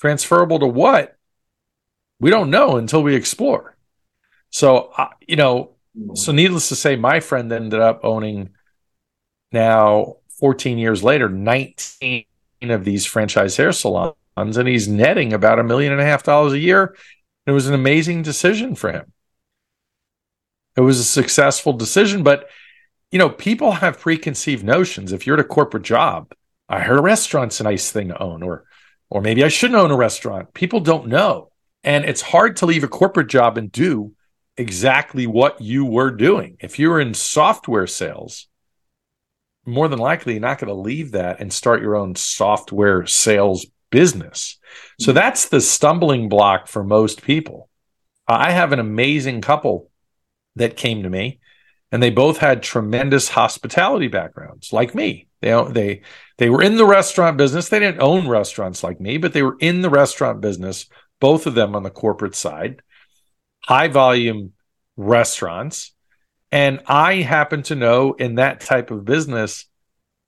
[0.00, 1.16] Transferable to what?
[2.18, 3.76] We don't know until we explore.
[4.50, 5.76] So, uh, you know,
[6.14, 8.50] so needless to say, my friend ended up owning
[9.52, 12.24] now 14 years later 19
[12.62, 16.52] of these franchise hair salons, and he's netting about a million and a half dollars
[16.52, 16.96] a year.
[17.46, 19.12] It was an amazing decision for him.
[20.76, 22.48] It was a successful decision, but
[23.12, 25.12] you know, people have preconceived notions.
[25.12, 26.32] If you're at a corporate job,
[26.68, 28.64] I heard a restaurant's a nice thing to own, or
[29.10, 30.54] or maybe I shouldn't own a restaurant.
[30.54, 31.52] People don't know.
[31.84, 34.14] And it's hard to leave a corporate job and do
[34.56, 36.56] exactly what you were doing.
[36.58, 38.48] If you're in software sales,
[39.64, 43.66] more than likely you're not going to leave that and start your own software sales
[43.90, 44.58] business.
[44.98, 45.16] So mm-hmm.
[45.16, 47.68] that's the stumbling block for most people.
[48.26, 49.90] I have an amazing couple
[50.56, 51.40] that came to me
[51.92, 55.28] and they both had tremendous hospitality backgrounds like me.
[55.42, 56.02] They they
[56.38, 57.68] they were in the restaurant business.
[57.68, 60.86] They didn't own restaurants like me, but they were in the restaurant business,
[61.20, 62.80] both of them on the corporate side.
[63.64, 64.52] High volume
[64.96, 65.92] restaurants.
[66.52, 69.64] And I happen to know in that type of business,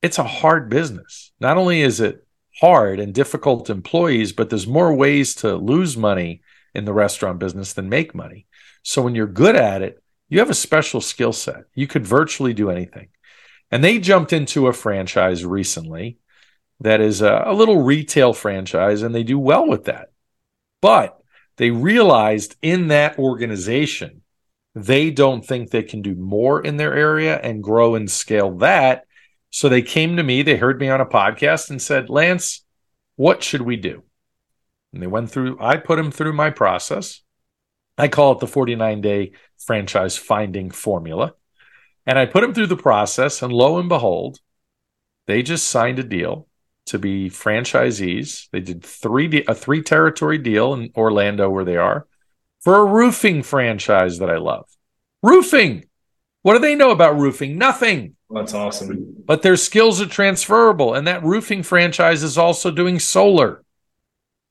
[0.00, 1.32] it's a hard business.
[1.38, 2.26] Not only is it
[2.60, 6.40] hard and difficult employees, but there's more ways to lose money
[6.74, 8.46] in the restaurant business than make money.
[8.82, 11.64] So when you're good at it, you have a special skill set.
[11.74, 13.08] You could virtually do anything.
[13.70, 16.18] And they jumped into a franchise recently
[16.80, 20.10] that is a, a, little retail franchise, and they do well with that.
[20.80, 21.18] But
[21.56, 24.22] they realized in that organization,
[24.74, 29.04] they don't think they can do more in their area and grow and scale that.
[29.50, 32.64] So they came to me, they heard me on a podcast and said, Lance,
[33.16, 34.02] what should we do?
[34.92, 37.22] And they went through, I put them through my process.
[37.96, 39.32] I call it the 49 day
[39.64, 41.34] franchise finding formula.
[42.06, 44.38] And I put them through the process, and lo and behold,
[45.26, 46.48] they just signed a deal
[46.86, 48.48] to be franchisees.
[48.50, 52.06] They did three de- a three territory deal in Orlando, where they are,
[52.64, 54.66] for a roofing franchise that I love.
[55.22, 55.84] Roofing.
[56.42, 57.56] What do they know about roofing?
[57.56, 58.16] Nothing.
[58.28, 59.22] That's awesome.
[59.24, 63.62] But their skills are transferable, and that roofing franchise is also doing solar.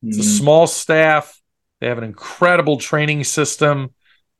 [0.01, 0.29] It's a mm-hmm.
[0.29, 1.39] small staff.
[1.79, 3.91] They have an incredible training system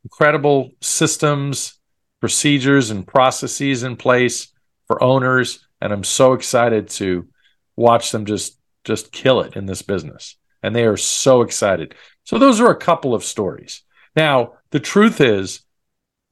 [0.03, 1.79] incredible systems,
[2.19, 4.51] procedures, and processes in place
[4.87, 5.65] for owners.
[5.81, 7.27] And I'm so excited to
[7.75, 10.35] watch them just just kill it in this business.
[10.61, 11.95] And they are so excited.
[12.23, 13.83] So those are a couple of stories.
[14.15, 15.61] Now, the truth is,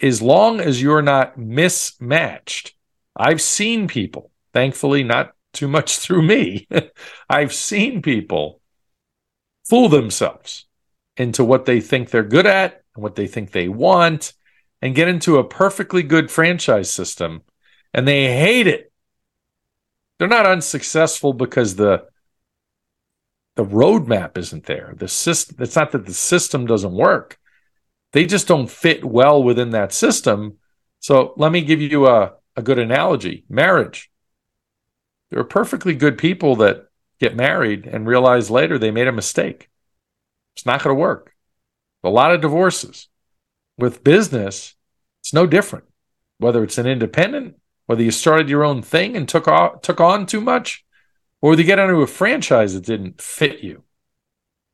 [0.02, 2.74] as long as you're not mismatched,
[3.16, 6.68] I've seen people, thankfully, not too much through me,
[7.30, 8.62] I've seen people
[9.70, 10.66] fool themselves
[11.18, 14.34] into what they think they're good at and what they think they want
[14.82, 17.44] and get into a perfectly good franchise system
[17.94, 18.92] and they hate it.
[20.18, 22.06] They're not unsuccessful because the
[23.56, 24.94] the roadmap isn't there.
[24.96, 27.40] The system it's not that the system doesn't work.
[28.14, 30.58] They just don't fit well within that system.
[31.00, 33.46] So let me give you a, a good analogy.
[33.50, 34.12] Marriage.
[35.30, 36.88] There are perfectly good people that
[37.20, 39.70] get married and realize later they made a mistake.
[40.56, 41.32] It's not going to work
[42.04, 43.08] a lot of divorces.
[43.78, 44.76] With business,
[45.22, 45.86] it's no different.
[46.38, 50.26] Whether it's an independent, whether you started your own thing and took on, took on
[50.26, 50.84] too much,
[51.42, 53.84] or you get into a franchise that didn't fit you.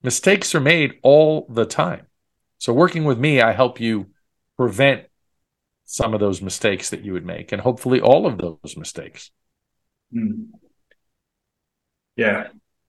[0.03, 2.07] Mistakes are made all the time.
[2.59, 4.07] So working with me, I help you
[4.57, 5.03] prevent
[5.85, 9.31] some of those mistakes that you would make and hopefully all of those mistakes.
[10.13, 10.47] Mm.
[12.15, 12.47] Yeah.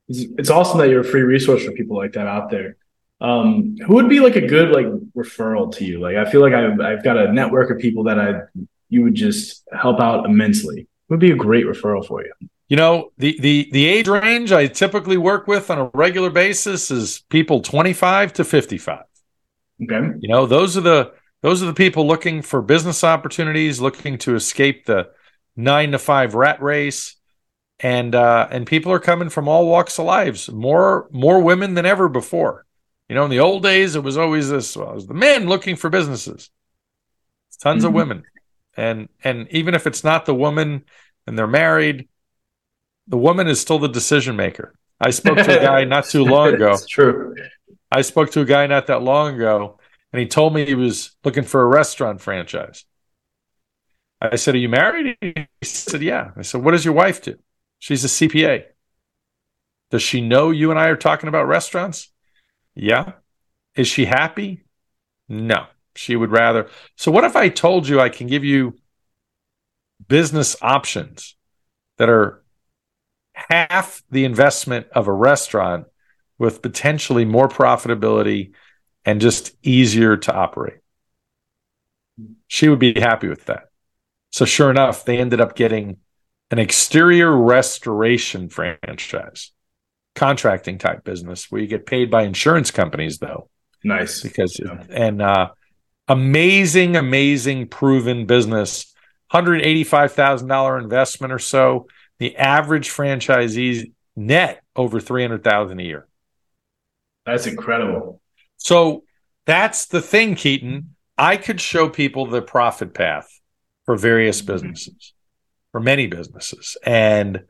[0.09, 2.77] It's, it's awesome that you're a free resource for people like that out there
[3.21, 4.87] um who would be like a good like
[5.17, 8.19] referral to you like i feel like i've, I've got a network of people that
[8.19, 8.43] i
[8.89, 12.33] you would just help out immensely it would be a great referral for you
[12.69, 16.91] You know, the the the age range I typically work with on a regular basis
[16.91, 19.05] is people 25 to 55.
[19.83, 20.19] Okay.
[20.21, 24.35] You know, those are the those are the people looking for business opportunities, looking to
[24.35, 25.11] escape the
[25.57, 27.17] 9 to 5 rat race.
[27.81, 31.87] And uh and people are coming from all walks of lives, more more women than
[31.87, 32.67] ever before.
[33.09, 35.49] You know, in the old days it was always this well, it was the men
[35.49, 36.51] looking for businesses.
[37.49, 37.89] It's tons Mhm.
[37.89, 38.25] of women.
[38.77, 40.85] And and even if it's not the woman
[41.27, 42.09] and they're married,
[43.09, 44.75] the woman is still the decision maker.
[45.01, 46.73] I spoke to a guy not too long ago.
[46.73, 47.35] It's true.
[47.91, 49.79] I spoke to a guy not that long ago,
[50.13, 52.85] and he told me he was looking for a restaurant franchise.
[54.21, 55.17] I said, Are you married?
[55.21, 56.33] He said, Yeah.
[56.37, 57.39] I said, What does your wife do?
[57.79, 58.65] She's a CPA.
[59.91, 62.13] Does she know you and I are talking about restaurants?
[62.75, 63.13] Yeah.
[63.75, 64.65] Is she happy?
[65.29, 65.67] No.
[65.95, 66.69] She would rather.
[66.97, 68.75] So, what if I told you I can give you
[70.07, 71.37] business options
[71.97, 72.43] that are
[73.49, 75.87] half the investment of a restaurant
[76.39, 78.53] with potentially more profitability
[79.05, 80.79] and just easier to operate.
[82.47, 83.65] She would be happy with that.
[84.33, 85.99] So, sure enough, they ended up getting
[86.51, 89.53] an exterior restoration franchise,
[90.15, 93.49] contracting type business where you get paid by insurance companies, though,
[93.85, 94.23] Nice.
[94.23, 94.83] because Yeah.
[94.91, 95.51] and uh,
[96.09, 98.93] amazing, amazing proven business,
[99.31, 101.87] hundred eighty-five thousand dollar investment or so.
[102.19, 106.09] The average franchisees net over three hundred thousand a year.
[107.27, 108.21] That's incredible.
[108.57, 109.05] So
[109.47, 110.95] that's the thing, Keaton.
[111.17, 113.29] I could show people the profit path
[113.85, 114.53] for various mm-hmm.
[114.53, 115.15] businesses,
[115.73, 116.77] for many businesses.
[116.85, 117.45] And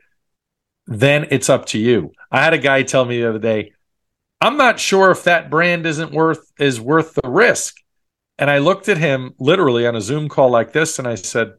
[0.87, 2.13] then it's up to you.
[2.31, 3.73] I had a guy tell me the other day,
[4.41, 7.77] I'm not sure if that brand isn't worth is worth the risk.
[8.39, 11.55] And I looked at him literally on a Zoom call like this and I said,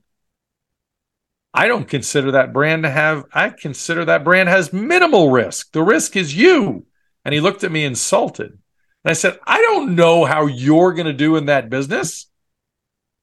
[1.53, 5.71] I don't consider that brand to have I consider that brand has minimal risk.
[5.71, 6.85] The risk is you.
[7.25, 8.51] And he looked at me insulted.
[8.51, 12.27] And I said, I don't know how you're going to do in that business.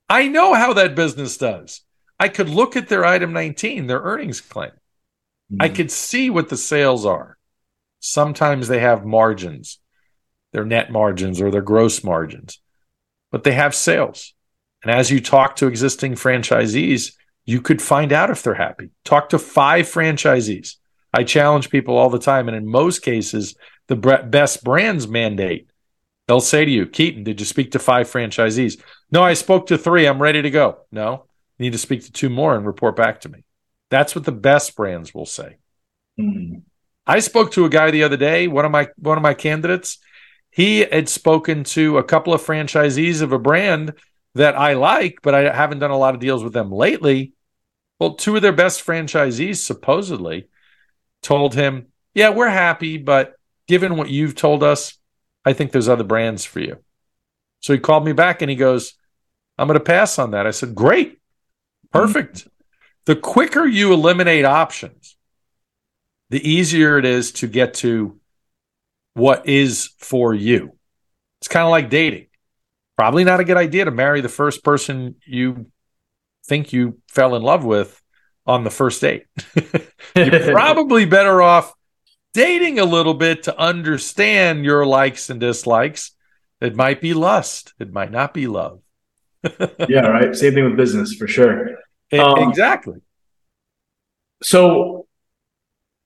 [0.09, 1.83] I know how that business does.
[2.19, 4.71] I could look at their item 19, their earnings claim.
[5.51, 5.63] Hmm.
[5.63, 7.37] I could see what the sales are.
[8.01, 9.79] Sometimes they have margins,
[10.53, 12.61] their net margins or their gross margins,
[13.31, 14.35] but they have sales.
[14.83, 17.15] And as you talk to existing franchisees,
[17.47, 18.91] you could find out if they're happy.
[19.05, 20.77] Talk to five franchisees.
[21.15, 22.49] I challenge people all the time.
[22.49, 23.55] And in most cases,
[23.87, 25.71] the best brands mandate.
[26.27, 28.83] They'll say to you, Keaton, did you speak to five franchisees?
[29.13, 30.07] No, I spoke to three.
[30.07, 30.79] I'm ready to go.
[30.91, 33.45] No, you need to speak to two more and report back to me.
[33.91, 35.59] That's what the best brands will say.
[36.19, 36.63] Mhm.
[37.07, 39.99] I spoke to a guy the other day, one of my one of my candidates.
[40.51, 43.93] He had spoken to a couple of franchisees of a brand
[44.35, 47.35] that I like, but I haven't done a lot of deals with them lately.
[47.99, 50.49] Well, two of their best franchisees supposedly
[51.23, 54.99] told him, "Yeah, we're happy, but given what you've told us,
[55.45, 56.79] I think there's other brands for you."
[57.61, 58.95] So he called me back and he goes,
[59.59, 61.19] "I'm going to pass on that." I said, "Great.
[61.93, 62.49] Perfect.
[63.07, 65.17] The quicker you eliminate options,
[66.29, 68.21] the easier it is to get to
[69.15, 70.77] what is for you.
[71.41, 72.27] It's kind of like dating.
[72.97, 75.71] Probably not a good idea to marry the first person you
[76.47, 78.01] think you fell in love with
[78.47, 79.27] on the first date.
[80.17, 81.73] You're probably better off
[82.35, 86.13] dating a little bit to understand your likes and dislikes.
[86.61, 88.81] It might be lust, it might not be love.
[89.89, 90.35] yeah, right.
[90.35, 91.77] Same thing with business for sure.
[92.13, 92.97] E- Um, exactly.
[94.43, 95.07] So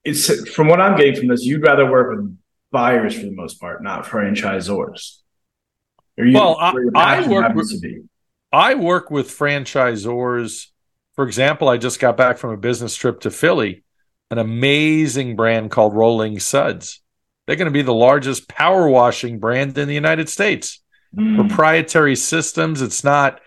[0.03, 2.37] it's from what I'm getting from this, you'd rather work with
[2.71, 5.17] buyers for the most part, not franchisors.
[6.17, 8.01] Or you, Well, I- I work with- to be.
[8.51, 10.67] I work with franchisors.
[11.15, 13.83] For example, I just got back from a business trip to Philly,
[14.29, 17.01] an amazing brand called Rolling Suds.
[17.45, 20.81] They're going to be the largest power washing brand in the United States.
[21.15, 21.35] Mm.
[21.47, 22.81] Proprietary systems.
[22.81, 23.41] It's not,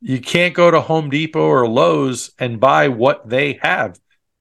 [0.00, 3.98] you can't go to Home Depot or Lowe's and buy what they have.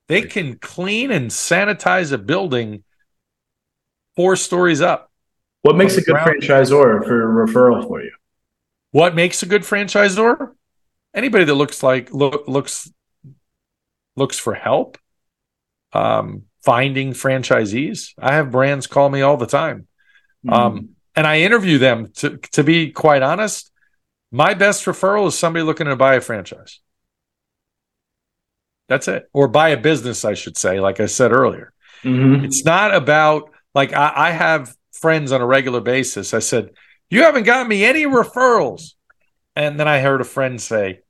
[0.08, 2.84] They can clean and sanitize a building
[4.16, 5.12] four stories up.
[5.64, 8.12] What makes a good franchisor for a referral for you?
[8.92, 10.54] What makes a good franchisor?
[11.14, 12.92] Anybody that looks like look, looks
[14.16, 14.98] looks for help,
[15.94, 18.14] um, finding franchisees.
[18.20, 19.88] I have brands call me all the time,
[20.46, 20.54] Mm.
[20.54, 22.12] um, and I interview them.
[22.18, 23.72] To to be quite honest,
[24.32, 26.80] my best referral is somebody looking to buy a franchise.
[28.90, 30.80] That's it, or buy a business, I should say.
[30.80, 31.74] Like I said earlier,
[32.04, 32.46] Mhm.
[32.46, 36.34] it's not about like I, I have friends on a regular basis.
[36.34, 36.70] I said,
[37.10, 38.94] You haven't got me any referrals.
[39.56, 41.02] And then I heard a friend say,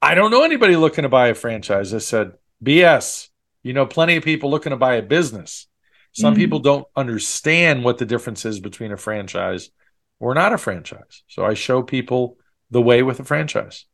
[0.00, 1.92] I don't know anybody looking to buy a franchise.
[1.92, 2.32] I said,
[2.64, 3.28] BS.
[3.62, 5.66] You know, plenty of people looking to buy a business.
[6.12, 6.38] Some Mhm.
[6.38, 9.70] people don't understand what the difference is between a franchise
[10.18, 11.22] or not a franchise.
[11.28, 12.38] So I show people
[12.70, 13.84] the way with a franchise.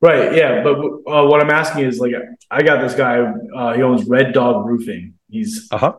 [0.00, 0.36] Right.
[0.36, 0.62] Yeah.
[0.62, 2.12] But uh, what I'm asking is like,
[2.50, 3.18] I got this guy.
[3.54, 5.14] Uh, he owns Red Dog Roofing.
[5.28, 5.92] He's, Uh huh.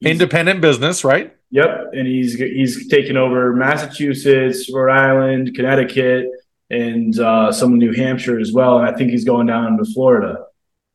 [0.00, 1.34] he's Independent business, right?
[1.54, 6.26] Yep, and he's he's taken over Massachusetts, Rhode Island, Connecticut,
[6.68, 8.78] and uh, some of New Hampshire as well.
[8.78, 10.46] And I think he's going down to Florida.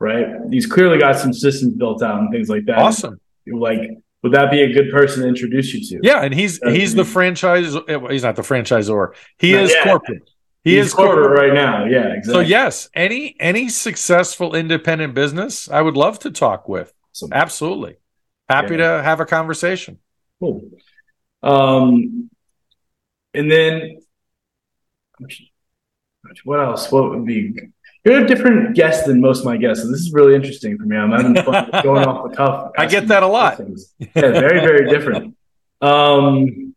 [0.02, 0.28] Right?
[0.50, 2.78] He's clearly got some systems built out and things like that.
[2.78, 3.20] Awesome.
[3.48, 3.80] Like,
[4.24, 6.08] would that be a good person to introduce you to?
[6.08, 7.74] Yeah, and he's That's he's the franchise.
[8.10, 9.14] He's not the franchisor.
[9.38, 9.84] He Not is yet.
[9.86, 10.30] corporate.
[10.66, 11.28] He he's is corporate.
[11.28, 11.86] corporate right now.
[11.86, 12.34] Yeah, exactly.
[12.34, 16.94] So yes, any any successful independent business, I would love to talk with.
[17.32, 17.96] Absolutely,
[18.50, 18.98] happy Yeah.
[18.98, 20.00] to have a conversation.
[20.40, 20.70] Cool.
[21.44, 22.30] Um,
[23.34, 24.00] and then
[26.44, 26.92] what else?
[26.92, 27.54] What would be?
[28.06, 29.84] You're a different guest than most of my guests.
[29.84, 30.96] So this is really interesting for me.
[30.96, 32.72] I'm having fun going off the cuff.
[32.78, 33.58] I get that a lot.
[33.58, 33.94] Things.
[34.00, 35.36] Yeah, very, very different.
[35.82, 36.74] Um,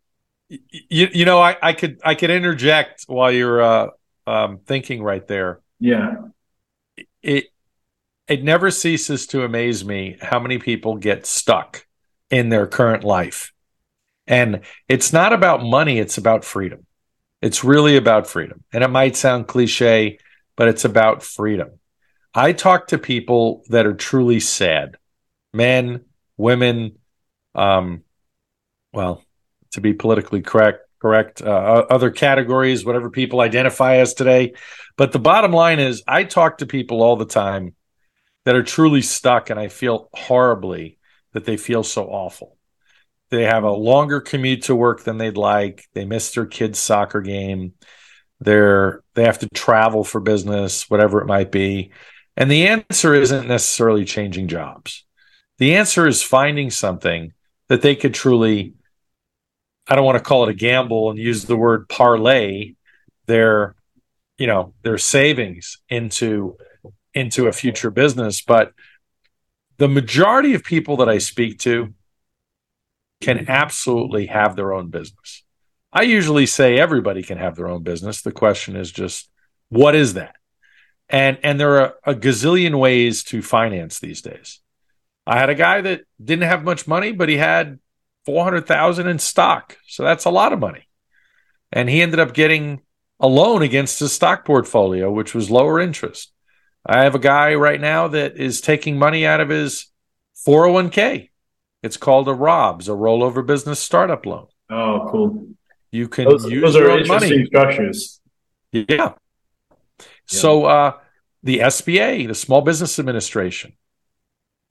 [0.49, 3.87] You you know, I, I could I could interject while you're uh,
[4.27, 5.61] um, thinking right there.
[5.79, 6.15] yeah,
[7.21, 7.45] It
[8.27, 11.85] it never ceases to amaze me how many people get stuck
[12.29, 13.52] in their current life,
[14.27, 16.85] and it's not about money; it's about freedom.
[17.41, 20.19] It's really about freedom, and it might sound cliche,
[20.55, 21.79] but it's about freedom.
[22.33, 24.95] I talk to people that are truly sad,
[25.53, 26.05] men,
[26.37, 26.97] women,
[27.53, 28.03] um,
[28.91, 29.23] well,
[29.71, 34.53] to be politically correct, correct, uh, other categories, whatever people identify as today.
[34.97, 37.75] But the bottom line is, I talk to people all the time
[38.45, 40.97] that are truly stuck, and I feel horribly
[41.33, 42.57] that they feel so awful.
[43.33, 45.87] They have a longer commute to work than they'd like.
[45.93, 47.73] They miss their kids' soccer game.
[48.39, 51.91] They're they have to travel for business, whatever it might be.
[52.37, 55.03] And the answer isn't necessarily changing jobs.
[55.57, 57.33] The answer is finding something
[57.69, 58.75] that they could truly
[59.87, 62.75] I don't want to call it a gamble and use the word parlay
[63.25, 63.73] their
[64.37, 66.55] you know their savings into
[67.15, 68.73] into a future business but
[69.77, 71.95] the majority of people that I speak to
[73.21, 75.43] can absolutely have their own business.
[75.91, 78.21] I usually say everybody can have their own business.
[78.21, 79.29] The question is just
[79.69, 80.35] what is that?
[81.09, 84.59] And and there are a gazillion ways to finance these days.
[85.25, 87.79] I had a guy that didn't have much money, but he had
[88.25, 89.77] 400,000 in stock.
[89.87, 90.87] So that's a lot of money.
[91.71, 92.81] And he ended up getting
[93.19, 96.31] a loan against his stock portfolio, which was lower interest.
[96.85, 99.87] I have a guy right now that is taking money out of his
[100.45, 101.29] 401k.
[101.83, 104.47] It's called a ROBS, a rollover business startup loan.
[104.69, 105.47] oh, cool.
[105.91, 107.45] You can Those, use those are interesting money.
[107.45, 108.19] structures.
[108.71, 109.13] Yeah.
[110.25, 110.93] So uh,
[111.43, 113.73] the SBA, the Small Business Administration,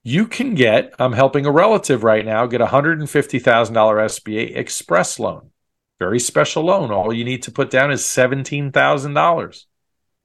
[0.02, 0.94] you can get.
[0.98, 5.20] I'm helping a relative right now get a hundred and fifty thousand dollar SBA Express
[5.20, 5.50] loan,
[6.00, 6.90] very special loan.
[6.90, 9.66] All you need to put down is seventeen thousand dollars.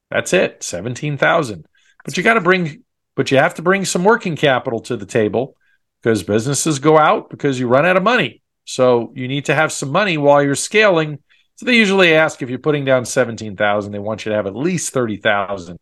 [0.09, 1.67] That's it, seventeen thousand.
[2.05, 2.83] But you got to bring,
[3.15, 5.55] but you have to bring some working capital to the table
[6.01, 8.41] because businesses go out because you run out of money.
[8.65, 11.19] So you need to have some money while you're scaling.
[11.55, 14.55] So they usually ask if you're putting down 17,000, they want you to have at
[14.55, 15.79] least 30,000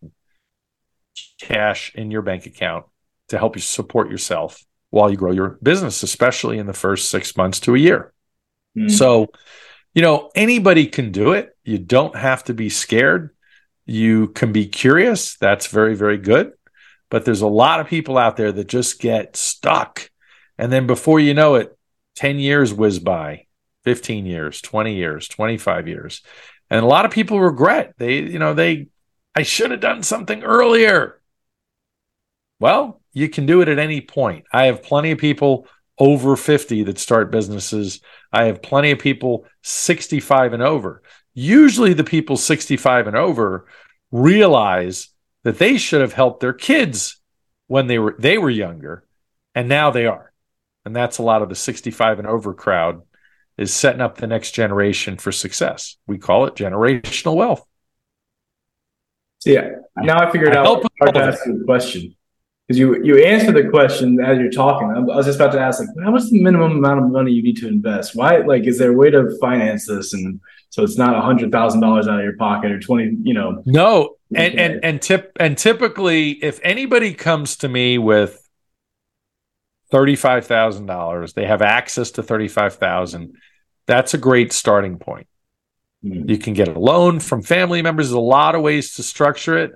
[1.42, 2.86] cash in your bank account
[3.30, 7.36] to help you support yourself while you grow your business, especially in the first 6
[7.36, 8.14] months to a year.
[8.76, 8.88] Hmm.
[8.88, 9.28] So,
[9.94, 11.58] you know, anybody can do it.
[11.64, 13.32] You don't have to be scared.
[13.86, 15.38] You can be curious.
[15.38, 16.54] That's very, very good.
[17.16, 20.10] But there's a lot of people out there that just get stuck.
[20.58, 21.74] And then before you know it,
[22.18, 23.46] 10 years whiz by,
[23.86, 26.22] 15 years, 20 years, 25 years.
[26.70, 27.94] And a lot of people regret.
[27.98, 28.88] They, you know, they,
[29.34, 31.22] I should have done something earlier.
[32.60, 34.44] Well, you can do it at any point.
[34.52, 38.02] I have plenty of people over 50 that start businesses.
[38.34, 41.02] I have plenty of people 65 and over.
[41.34, 43.68] Usually the people 65 and over
[44.12, 45.15] realize
[45.46, 47.22] that they should have helped their kids
[47.68, 49.06] when they were they were younger
[49.54, 50.34] and now they are.
[50.84, 53.04] And that's a lot of the 65 and over crowd
[53.58, 55.96] is setting up the next generation for success.
[56.08, 57.66] We call it generational wealth.
[59.46, 59.70] Yeah.
[59.96, 62.16] Now I figured I out how to ask you a question
[62.68, 64.90] because you you answered the question as you're talking.
[64.90, 67.44] I was just about to ask like, how much the minimum amount of money you
[67.44, 68.16] need to invest?
[68.16, 70.40] Why like is there a way to finance this and
[70.70, 73.16] so it's not a hundred thousand dollars out of your pocket or twenty?
[73.24, 78.42] You know, No, and and and tip and typically, if anybody comes to me with
[79.92, 83.36] thirty five thousand dollars, they have access to thirty five thousand.
[83.86, 85.28] That's a great starting point.
[86.02, 86.28] Hmm.
[86.28, 88.08] You can get a loan from family members.
[88.08, 89.74] There's a lot of ways to structure it.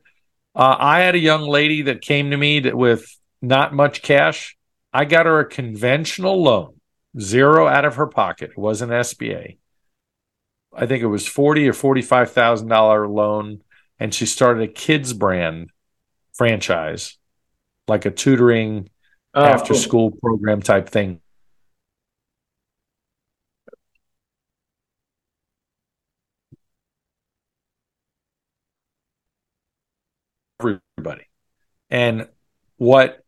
[0.56, 3.06] Uh, I had a young lady that came to me that with
[3.42, 4.58] not much cash.
[4.92, 6.76] I got her a conventional loan,
[7.20, 8.52] zero out of her pocket.
[8.52, 9.58] It wasn't SBA.
[10.74, 13.62] I think it was forty or forty-five thousand dollar loan,
[14.00, 15.70] and she started a kids brand
[16.34, 17.18] franchise,
[17.88, 18.90] like a tutoring
[19.36, 19.80] Oh, after cool.
[19.80, 21.22] school program type thing.
[30.60, 31.24] Everybody.
[31.90, 32.28] And
[32.78, 33.24] what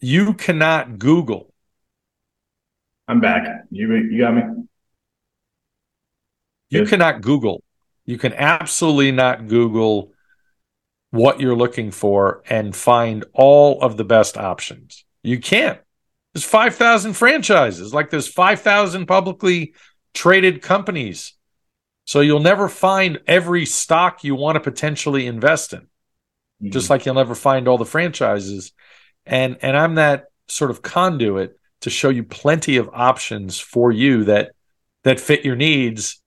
[0.00, 1.52] you cannot Google,
[3.08, 3.64] I'm back.
[3.70, 4.42] You you got me.
[6.70, 6.90] you Yes.
[6.90, 7.62] cannot Google.
[8.04, 10.12] You can absolutely not Google
[11.10, 15.04] what you're looking for and find all of the best options.
[15.22, 15.80] You can't.
[16.34, 19.72] There's 5,000 franchises, like there's 5,000 publicly
[20.12, 21.32] traded companies.
[22.04, 25.86] So you'll never find every stock you want to potentially invest in,
[26.62, 28.72] just like you'll never find all the franchises.
[29.24, 34.24] And and I'm that sort of conduit to show you plenty of options for you
[34.24, 34.52] that
[35.04, 36.20] that fit your needs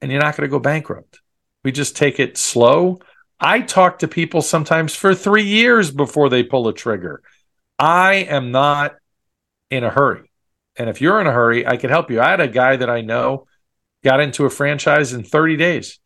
[0.00, 1.20] and you're not going to go bankrupt.
[1.64, 3.00] We just take it slow.
[3.40, 7.22] I talk to people sometimes for 3 years before they pull a trigger.
[7.78, 8.94] I am not
[9.70, 10.30] in a hurry.
[10.76, 12.20] And if you're in a hurry, I can help you.
[12.20, 13.46] I had a guy that I know
[14.02, 15.98] got into a franchise in 30 days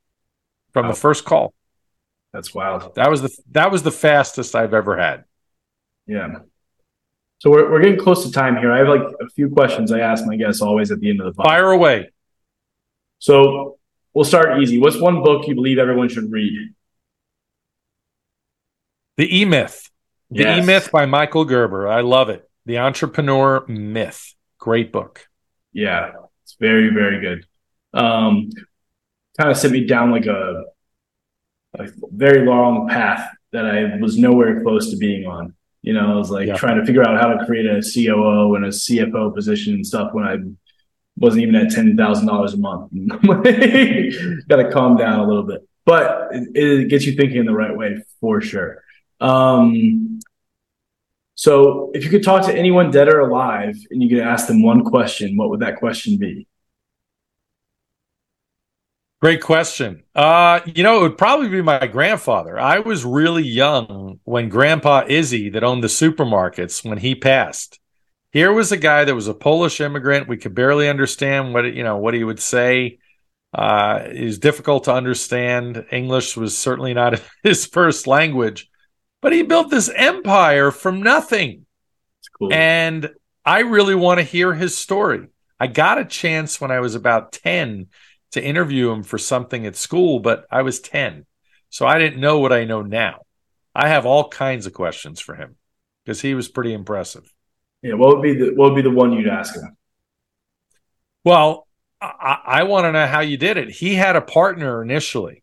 [0.73, 0.93] from Wow.
[0.93, 1.53] the first call.
[2.33, 2.95] That's wild.
[2.95, 5.25] That was the that was the fastest I've ever had.
[6.07, 6.41] Yeah.
[7.39, 8.73] So we're we're getting close to time here.
[8.73, 11.35] I have like a few questions I ask my guests always at the end of
[11.35, 11.47] the podcast.
[11.47, 12.11] Fire away.
[13.19, 13.79] So
[14.13, 14.79] we'll start easy.
[14.79, 16.75] What's one book you believe everyone should read?
[19.17, 19.91] The E Myth.
[20.31, 20.63] The Yes.
[20.63, 21.89] E Myth by Michael Gerber.
[21.89, 22.49] I love it.
[22.67, 24.35] The Entrepreneur Myth.
[24.59, 25.27] Great book.
[25.73, 26.13] Yeah,
[26.43, 27.47] it's very very good.
[27.95, 28.51] Um,
[29.39, 30.65] kind of sent me down like a
[31.75, 35.55] a very long path that I was nowhere close to being on.
[35.83, 36.57] You know, I was like Yeah.
[36.57, 40.13] trying to figure out how to create a COO and a CFO position and stuff
[40.13, 40.37] when I
[41.17, 42.91] wasn't even at ten thousand dollars a month.
[44.49, 47.55] Got to calm down a little bit, but it, it gets you thinking in the
[47.55, 48.83] right way for sure.
[49.21, 50.21] Um,
[51.35, 54.63] so, if you could talk to anyone dead or alive and you could ask them
[54.63, 56.47] one question, what would that question be?
[59.21, 60.05] Great question.
[60.15, 62.59] Uh, you know, it would probably be my grandfather.
[62.59, 67.81] I was really young when Grandpa Izzy, that owned the supermarkets, when he passed.
[68.31, 70.29] Here was a guy that was a Polish immigrant.
[70.29, 72.99] We could barely understand what you know what he would say.
[73.53, 75.85] Uh, it was difficult to understand.
[75.91, 78.71] English was certainly not his first language,
[79.21, 81.67] but he built this empire from nothing.
[82.39, 82.53] Cool.
[82.53, 83.11] And
[83.45, 85.27] I really want to hear his story.
[85.59, 87.89] I got a chance when I was about 10
[88.33, 91.27] to interview him for something at school, but I was 10.
[91.71, 93.23] So I didn't know what I know now.
[93.75, 95.57] I have all kinds of questions for him
[96.05, 97.33] because he was pretty impressive.
[97.83, 99.77] yeah, what would be the what would be the one you'd ask him?
[101.25, 101.67] Well,
[102.01, 103.71] I, I want to know how you did it.
[103.71, 105.43] He had a partner initially,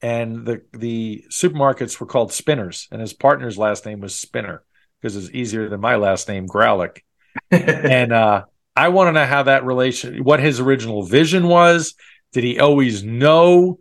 [0.00, 4.64] and the the supermarkets were called Spinners, and his partner's last name was Spinner
[5.00, 7.00] because it's easier than my last name, Graulich.
[7.50, 11.94] and uh, I want to know how that relation, what his original vision was.
[12.32, 13.78] Did he always know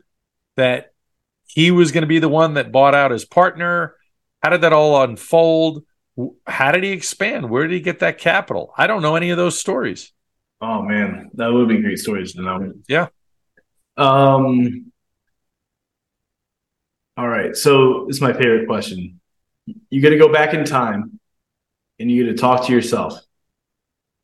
[0.56, 0.94] that
[1.48, 3.96] he was going to be the one that bought out his partner?
[4.42, 5.84] How did that all unfold?
[6.46, 7.50] How did he expand?
[7.50, 8.74] Where did he get that capital?
[8.78, 10.12] I don't know any of those stories.
[10.62, 12.74] oh man, that would be great stories to know.
[12.88, 13.08] Yeah.
[13.98, 14.92] Um.
[17.18, 19.20] All right, so it's my favorite question.
[19.90, 21.20] You got to go back in time,
[22.00, 23.20] and you got to talk to yourself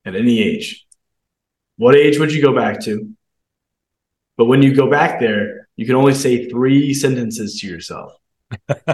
[0.05, 0.85] at any age.
[1.77, 3.12] What age would you go back to?
[4.37, 8.13] But when you go back there, you can only say three sentences to yourself.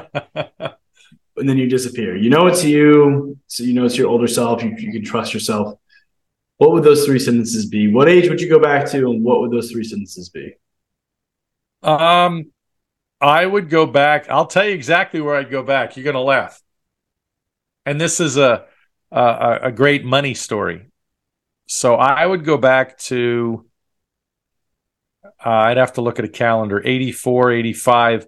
[1.40, 2.16] and then you disappear.
[2.16, 4.64] You know it's you, so you know it's your older self.
[4.64, 5.80] You, you can trust yourself.
[6.58, 7.92] What would those three sentences be?
[7.92, 10.56] What age would you go back to, and what would those three sentences be?
[11.82, 12.52] Um,
[13.22, 14.30] I would go back.
[14.30, 15.96] I'll tell you exactly where I'd go back.
[15.96, 16.62] You're going to laugh.
[17.86, 18.66] And this is a,
[19.12, 20.92] a a great money story.
[21.68, 23.66] So I would go back to.
[25.44, 26.82] Uh, I'd have to look at a calendar.
[26.84, 28.28] 84, 85.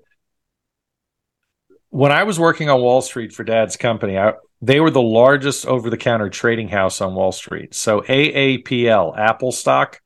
[1.90, 5.66] When I was working on Wall Street for Dad's company, I, they were the largest
[5.66, 7.74] over-the-counter trading house on Wall Street.
[7.74, 10.02] So AAPL, Apple stock.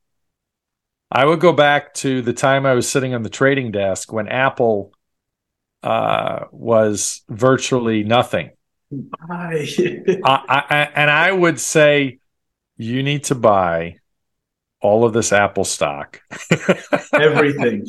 [1.10, 4.26] I would go back to the time I was sitting on the trading desk when
[4.26, 4.92] Apple
[5.84, 8.50] uh, was virtually nothing.
[9.20, 9.66] Hi.
[10.24, 12.18] I, I, and I would say,
[12.76, 13.98] you need to buy
[14.80, 16.20] all of this Apple stock.
[17.12, 17.86] Everything,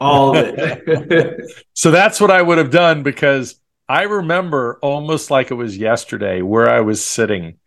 [0.00, 1.50] all of it.
[1.74, 6.42] so that's what I would have done because I remember almost like it was yesterday
[6.42, 7.58] where I was sitting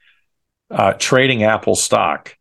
[0.69, 2.35] uh, trading Apple stock,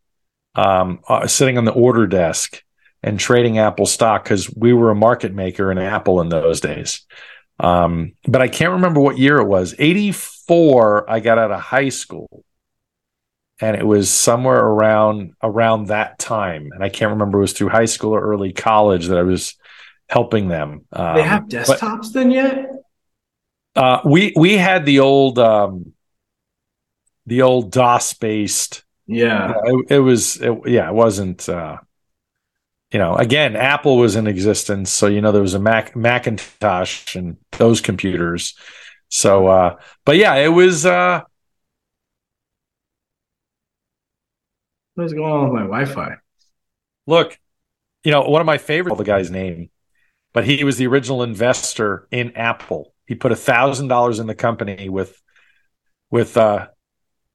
[0.54, 2.62] um, uh, sitting on the order desk
[3.02, 7.06] and trading Apple stock because we were a market maker in Apple in those days.
[7.60, 9.74] Um, but I can't remember what year it was.
[9.78, 12.44] 84, I got out of high school.
[13.60, 16.70] And it was somewhere around around that time.
[16.72, 19.54] And I can't remember it was through high school or early college that I was
[20.08, 20.84] helping them.
[20.92, 22.70] Um, they have desktops but, then yet?
[23.74, 25.92] Uh, we we had the old um,
[27.26, 28.84] the old DOS based.
[29.06, 30.36] Yeah, it, it, was.
[30.40, 31.48] It, yeah, it wasn't.
[31.48, 31.78] Uh,
[32.90, 37.14] you know, again, Apple was in existence, so you know there was a Mac Macintosh
[37.14, 38.56] and those computers.
[39.08, 40.86] So, uh, but yeah, it was.
[44.96, 46.16] Uh, What's going on with my Wi-Fi?
[47.06, 47.38] Look,
[48.04, 49.70] you know, one of my favorite the guy's name,
[50.32, 52.94] but he was the original investor in Apple.
[53.06, 55.20] He put a thousand dollars in the company with
[56.10, 56.68] with uh,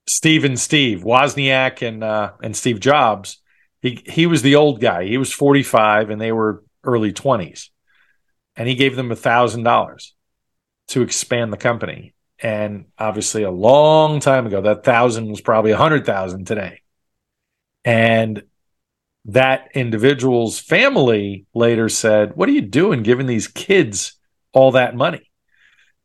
[0.07, 3.41] Steve and Steve Wozniak and uh, and Steve Jobs
[3.81, 5.05] he he was the old guy.
[5.05, 7.69] He was 45 and they were early 20s.
[8.55, 10.13] And he gave them a thousand dollars
[10.89, 12.13] to expand the company.
[12.39, 16.80] And obviously a long time ago, that thousand was probably a hundred thousand today.
[17.83, 18.43] And
[19.25, 24.17] that individual's family later said, What are you doing giving these kids
[24.53, 25.31] all that money?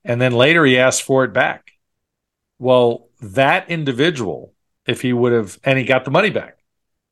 [0.05, 1.73] And then later he asked for it back.
[2.59, 4.55] Well, that individual,
[4.87, 6.57] if he would have, and he got the money back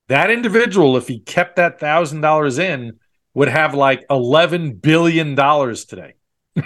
[0.09, 2.99] that individual, if he kept that thousand dollars in,
[3.33, 6.15] would have like eleven billion dollars today.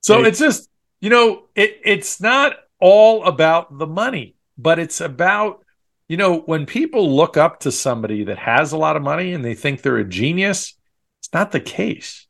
[0.00, 5.64] so it's just you know it it's not all about the money, but it's about
[6.08, 9.44] you know when people look up to somebody that has a lot of money and
[9.44, 10.74] they think they're a genius,
[11.20, 12.26] it's not the case.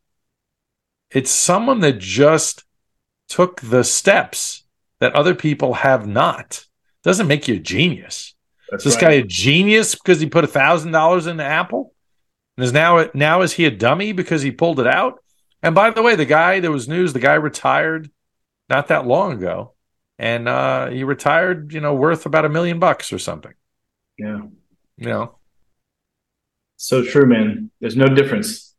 [1.10, 2.64] It's someone that just
[3.28, 4.64] took the steps
[5.00, 6.66] that other people have not
[7.02, 8.34] doesn't make you a genius.
[8.70, 9.10] That's is this right.
[9.10, 11.94] guy a genius because he put a thousand dollars into Apple?
[12.56, 15.22] And is now now is he a dummy because he pulled it out?
[15.62, 18.10] And by the way, the guy there was news the guy retired
[18.68, 19.74] not that long ago,
[20.18, 23.52] and uh, he retired, you know, worth about a million bucks or something.
[24.18, 24.42] Yeah,
[24.96, 25.38] you know,
[26.76, 27.70] so true, man.
[27.80, 28.74] There's no difference.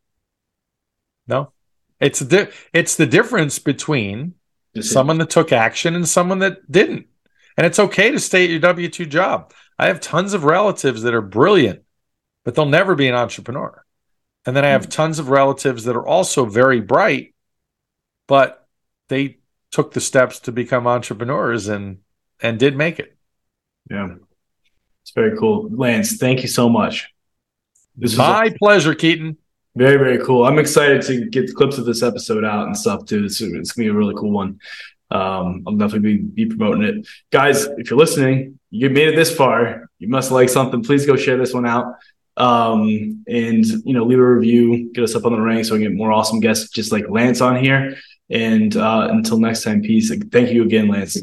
[1.27, 1.51] No,
[1.99, 4.35] it's the it's the difference between
[4.81, 7.07] someone that took action and someone that didn't.
[7.57, 9.51] And it's okay to stay at your W 2 job.
[9.79, 11.81] I have tons of relatives that are brilliant,
[12.43, 13.83] but they'll never be an entrepreneur.
[14.45, 17.33] And then I have tons of relatives that are also very bright,
[18.27, 18.67] but
[19.09, 19.36] they
[19.71, 21.99] took the steps to become entrepreneurs and
[22.41, 23.17] and did make it.
[23.89, 24.15] Yeah.
[25.01, 25.69] It's very cool.
[25.71, 27.09] Lance, thank you so much.
[27.95, 29.37] This is my a- pleasure, Keaton.
[29.75, 30.45] Very, very cool.
[30.45, 33.25] I'm excited to get clips of this episode out and stuff too.
[33.25, 34.59] It's, it's gonna be a really cool one.
[35.11, 37.07] Um, I'll definitely be, be promoting it.
[37.31, 40.83] Guys, if you're listening, you made it this far, you must like something.
[40.83, 41.95] Please go share this one out.
[42.35, 45.81] Um, and you know, leave a review, get us up on the rank so we
[45.81, 47.97] can get more awesome guests just like Lance on here.
[48.29, 50.13] And uh, until next time, peace.
[50.31, 51.17] Thank you again, Lance.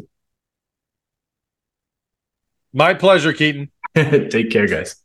[2.73, 3.71] My pleasure, Keaton.
[3.95, 5.04] Take care, guys.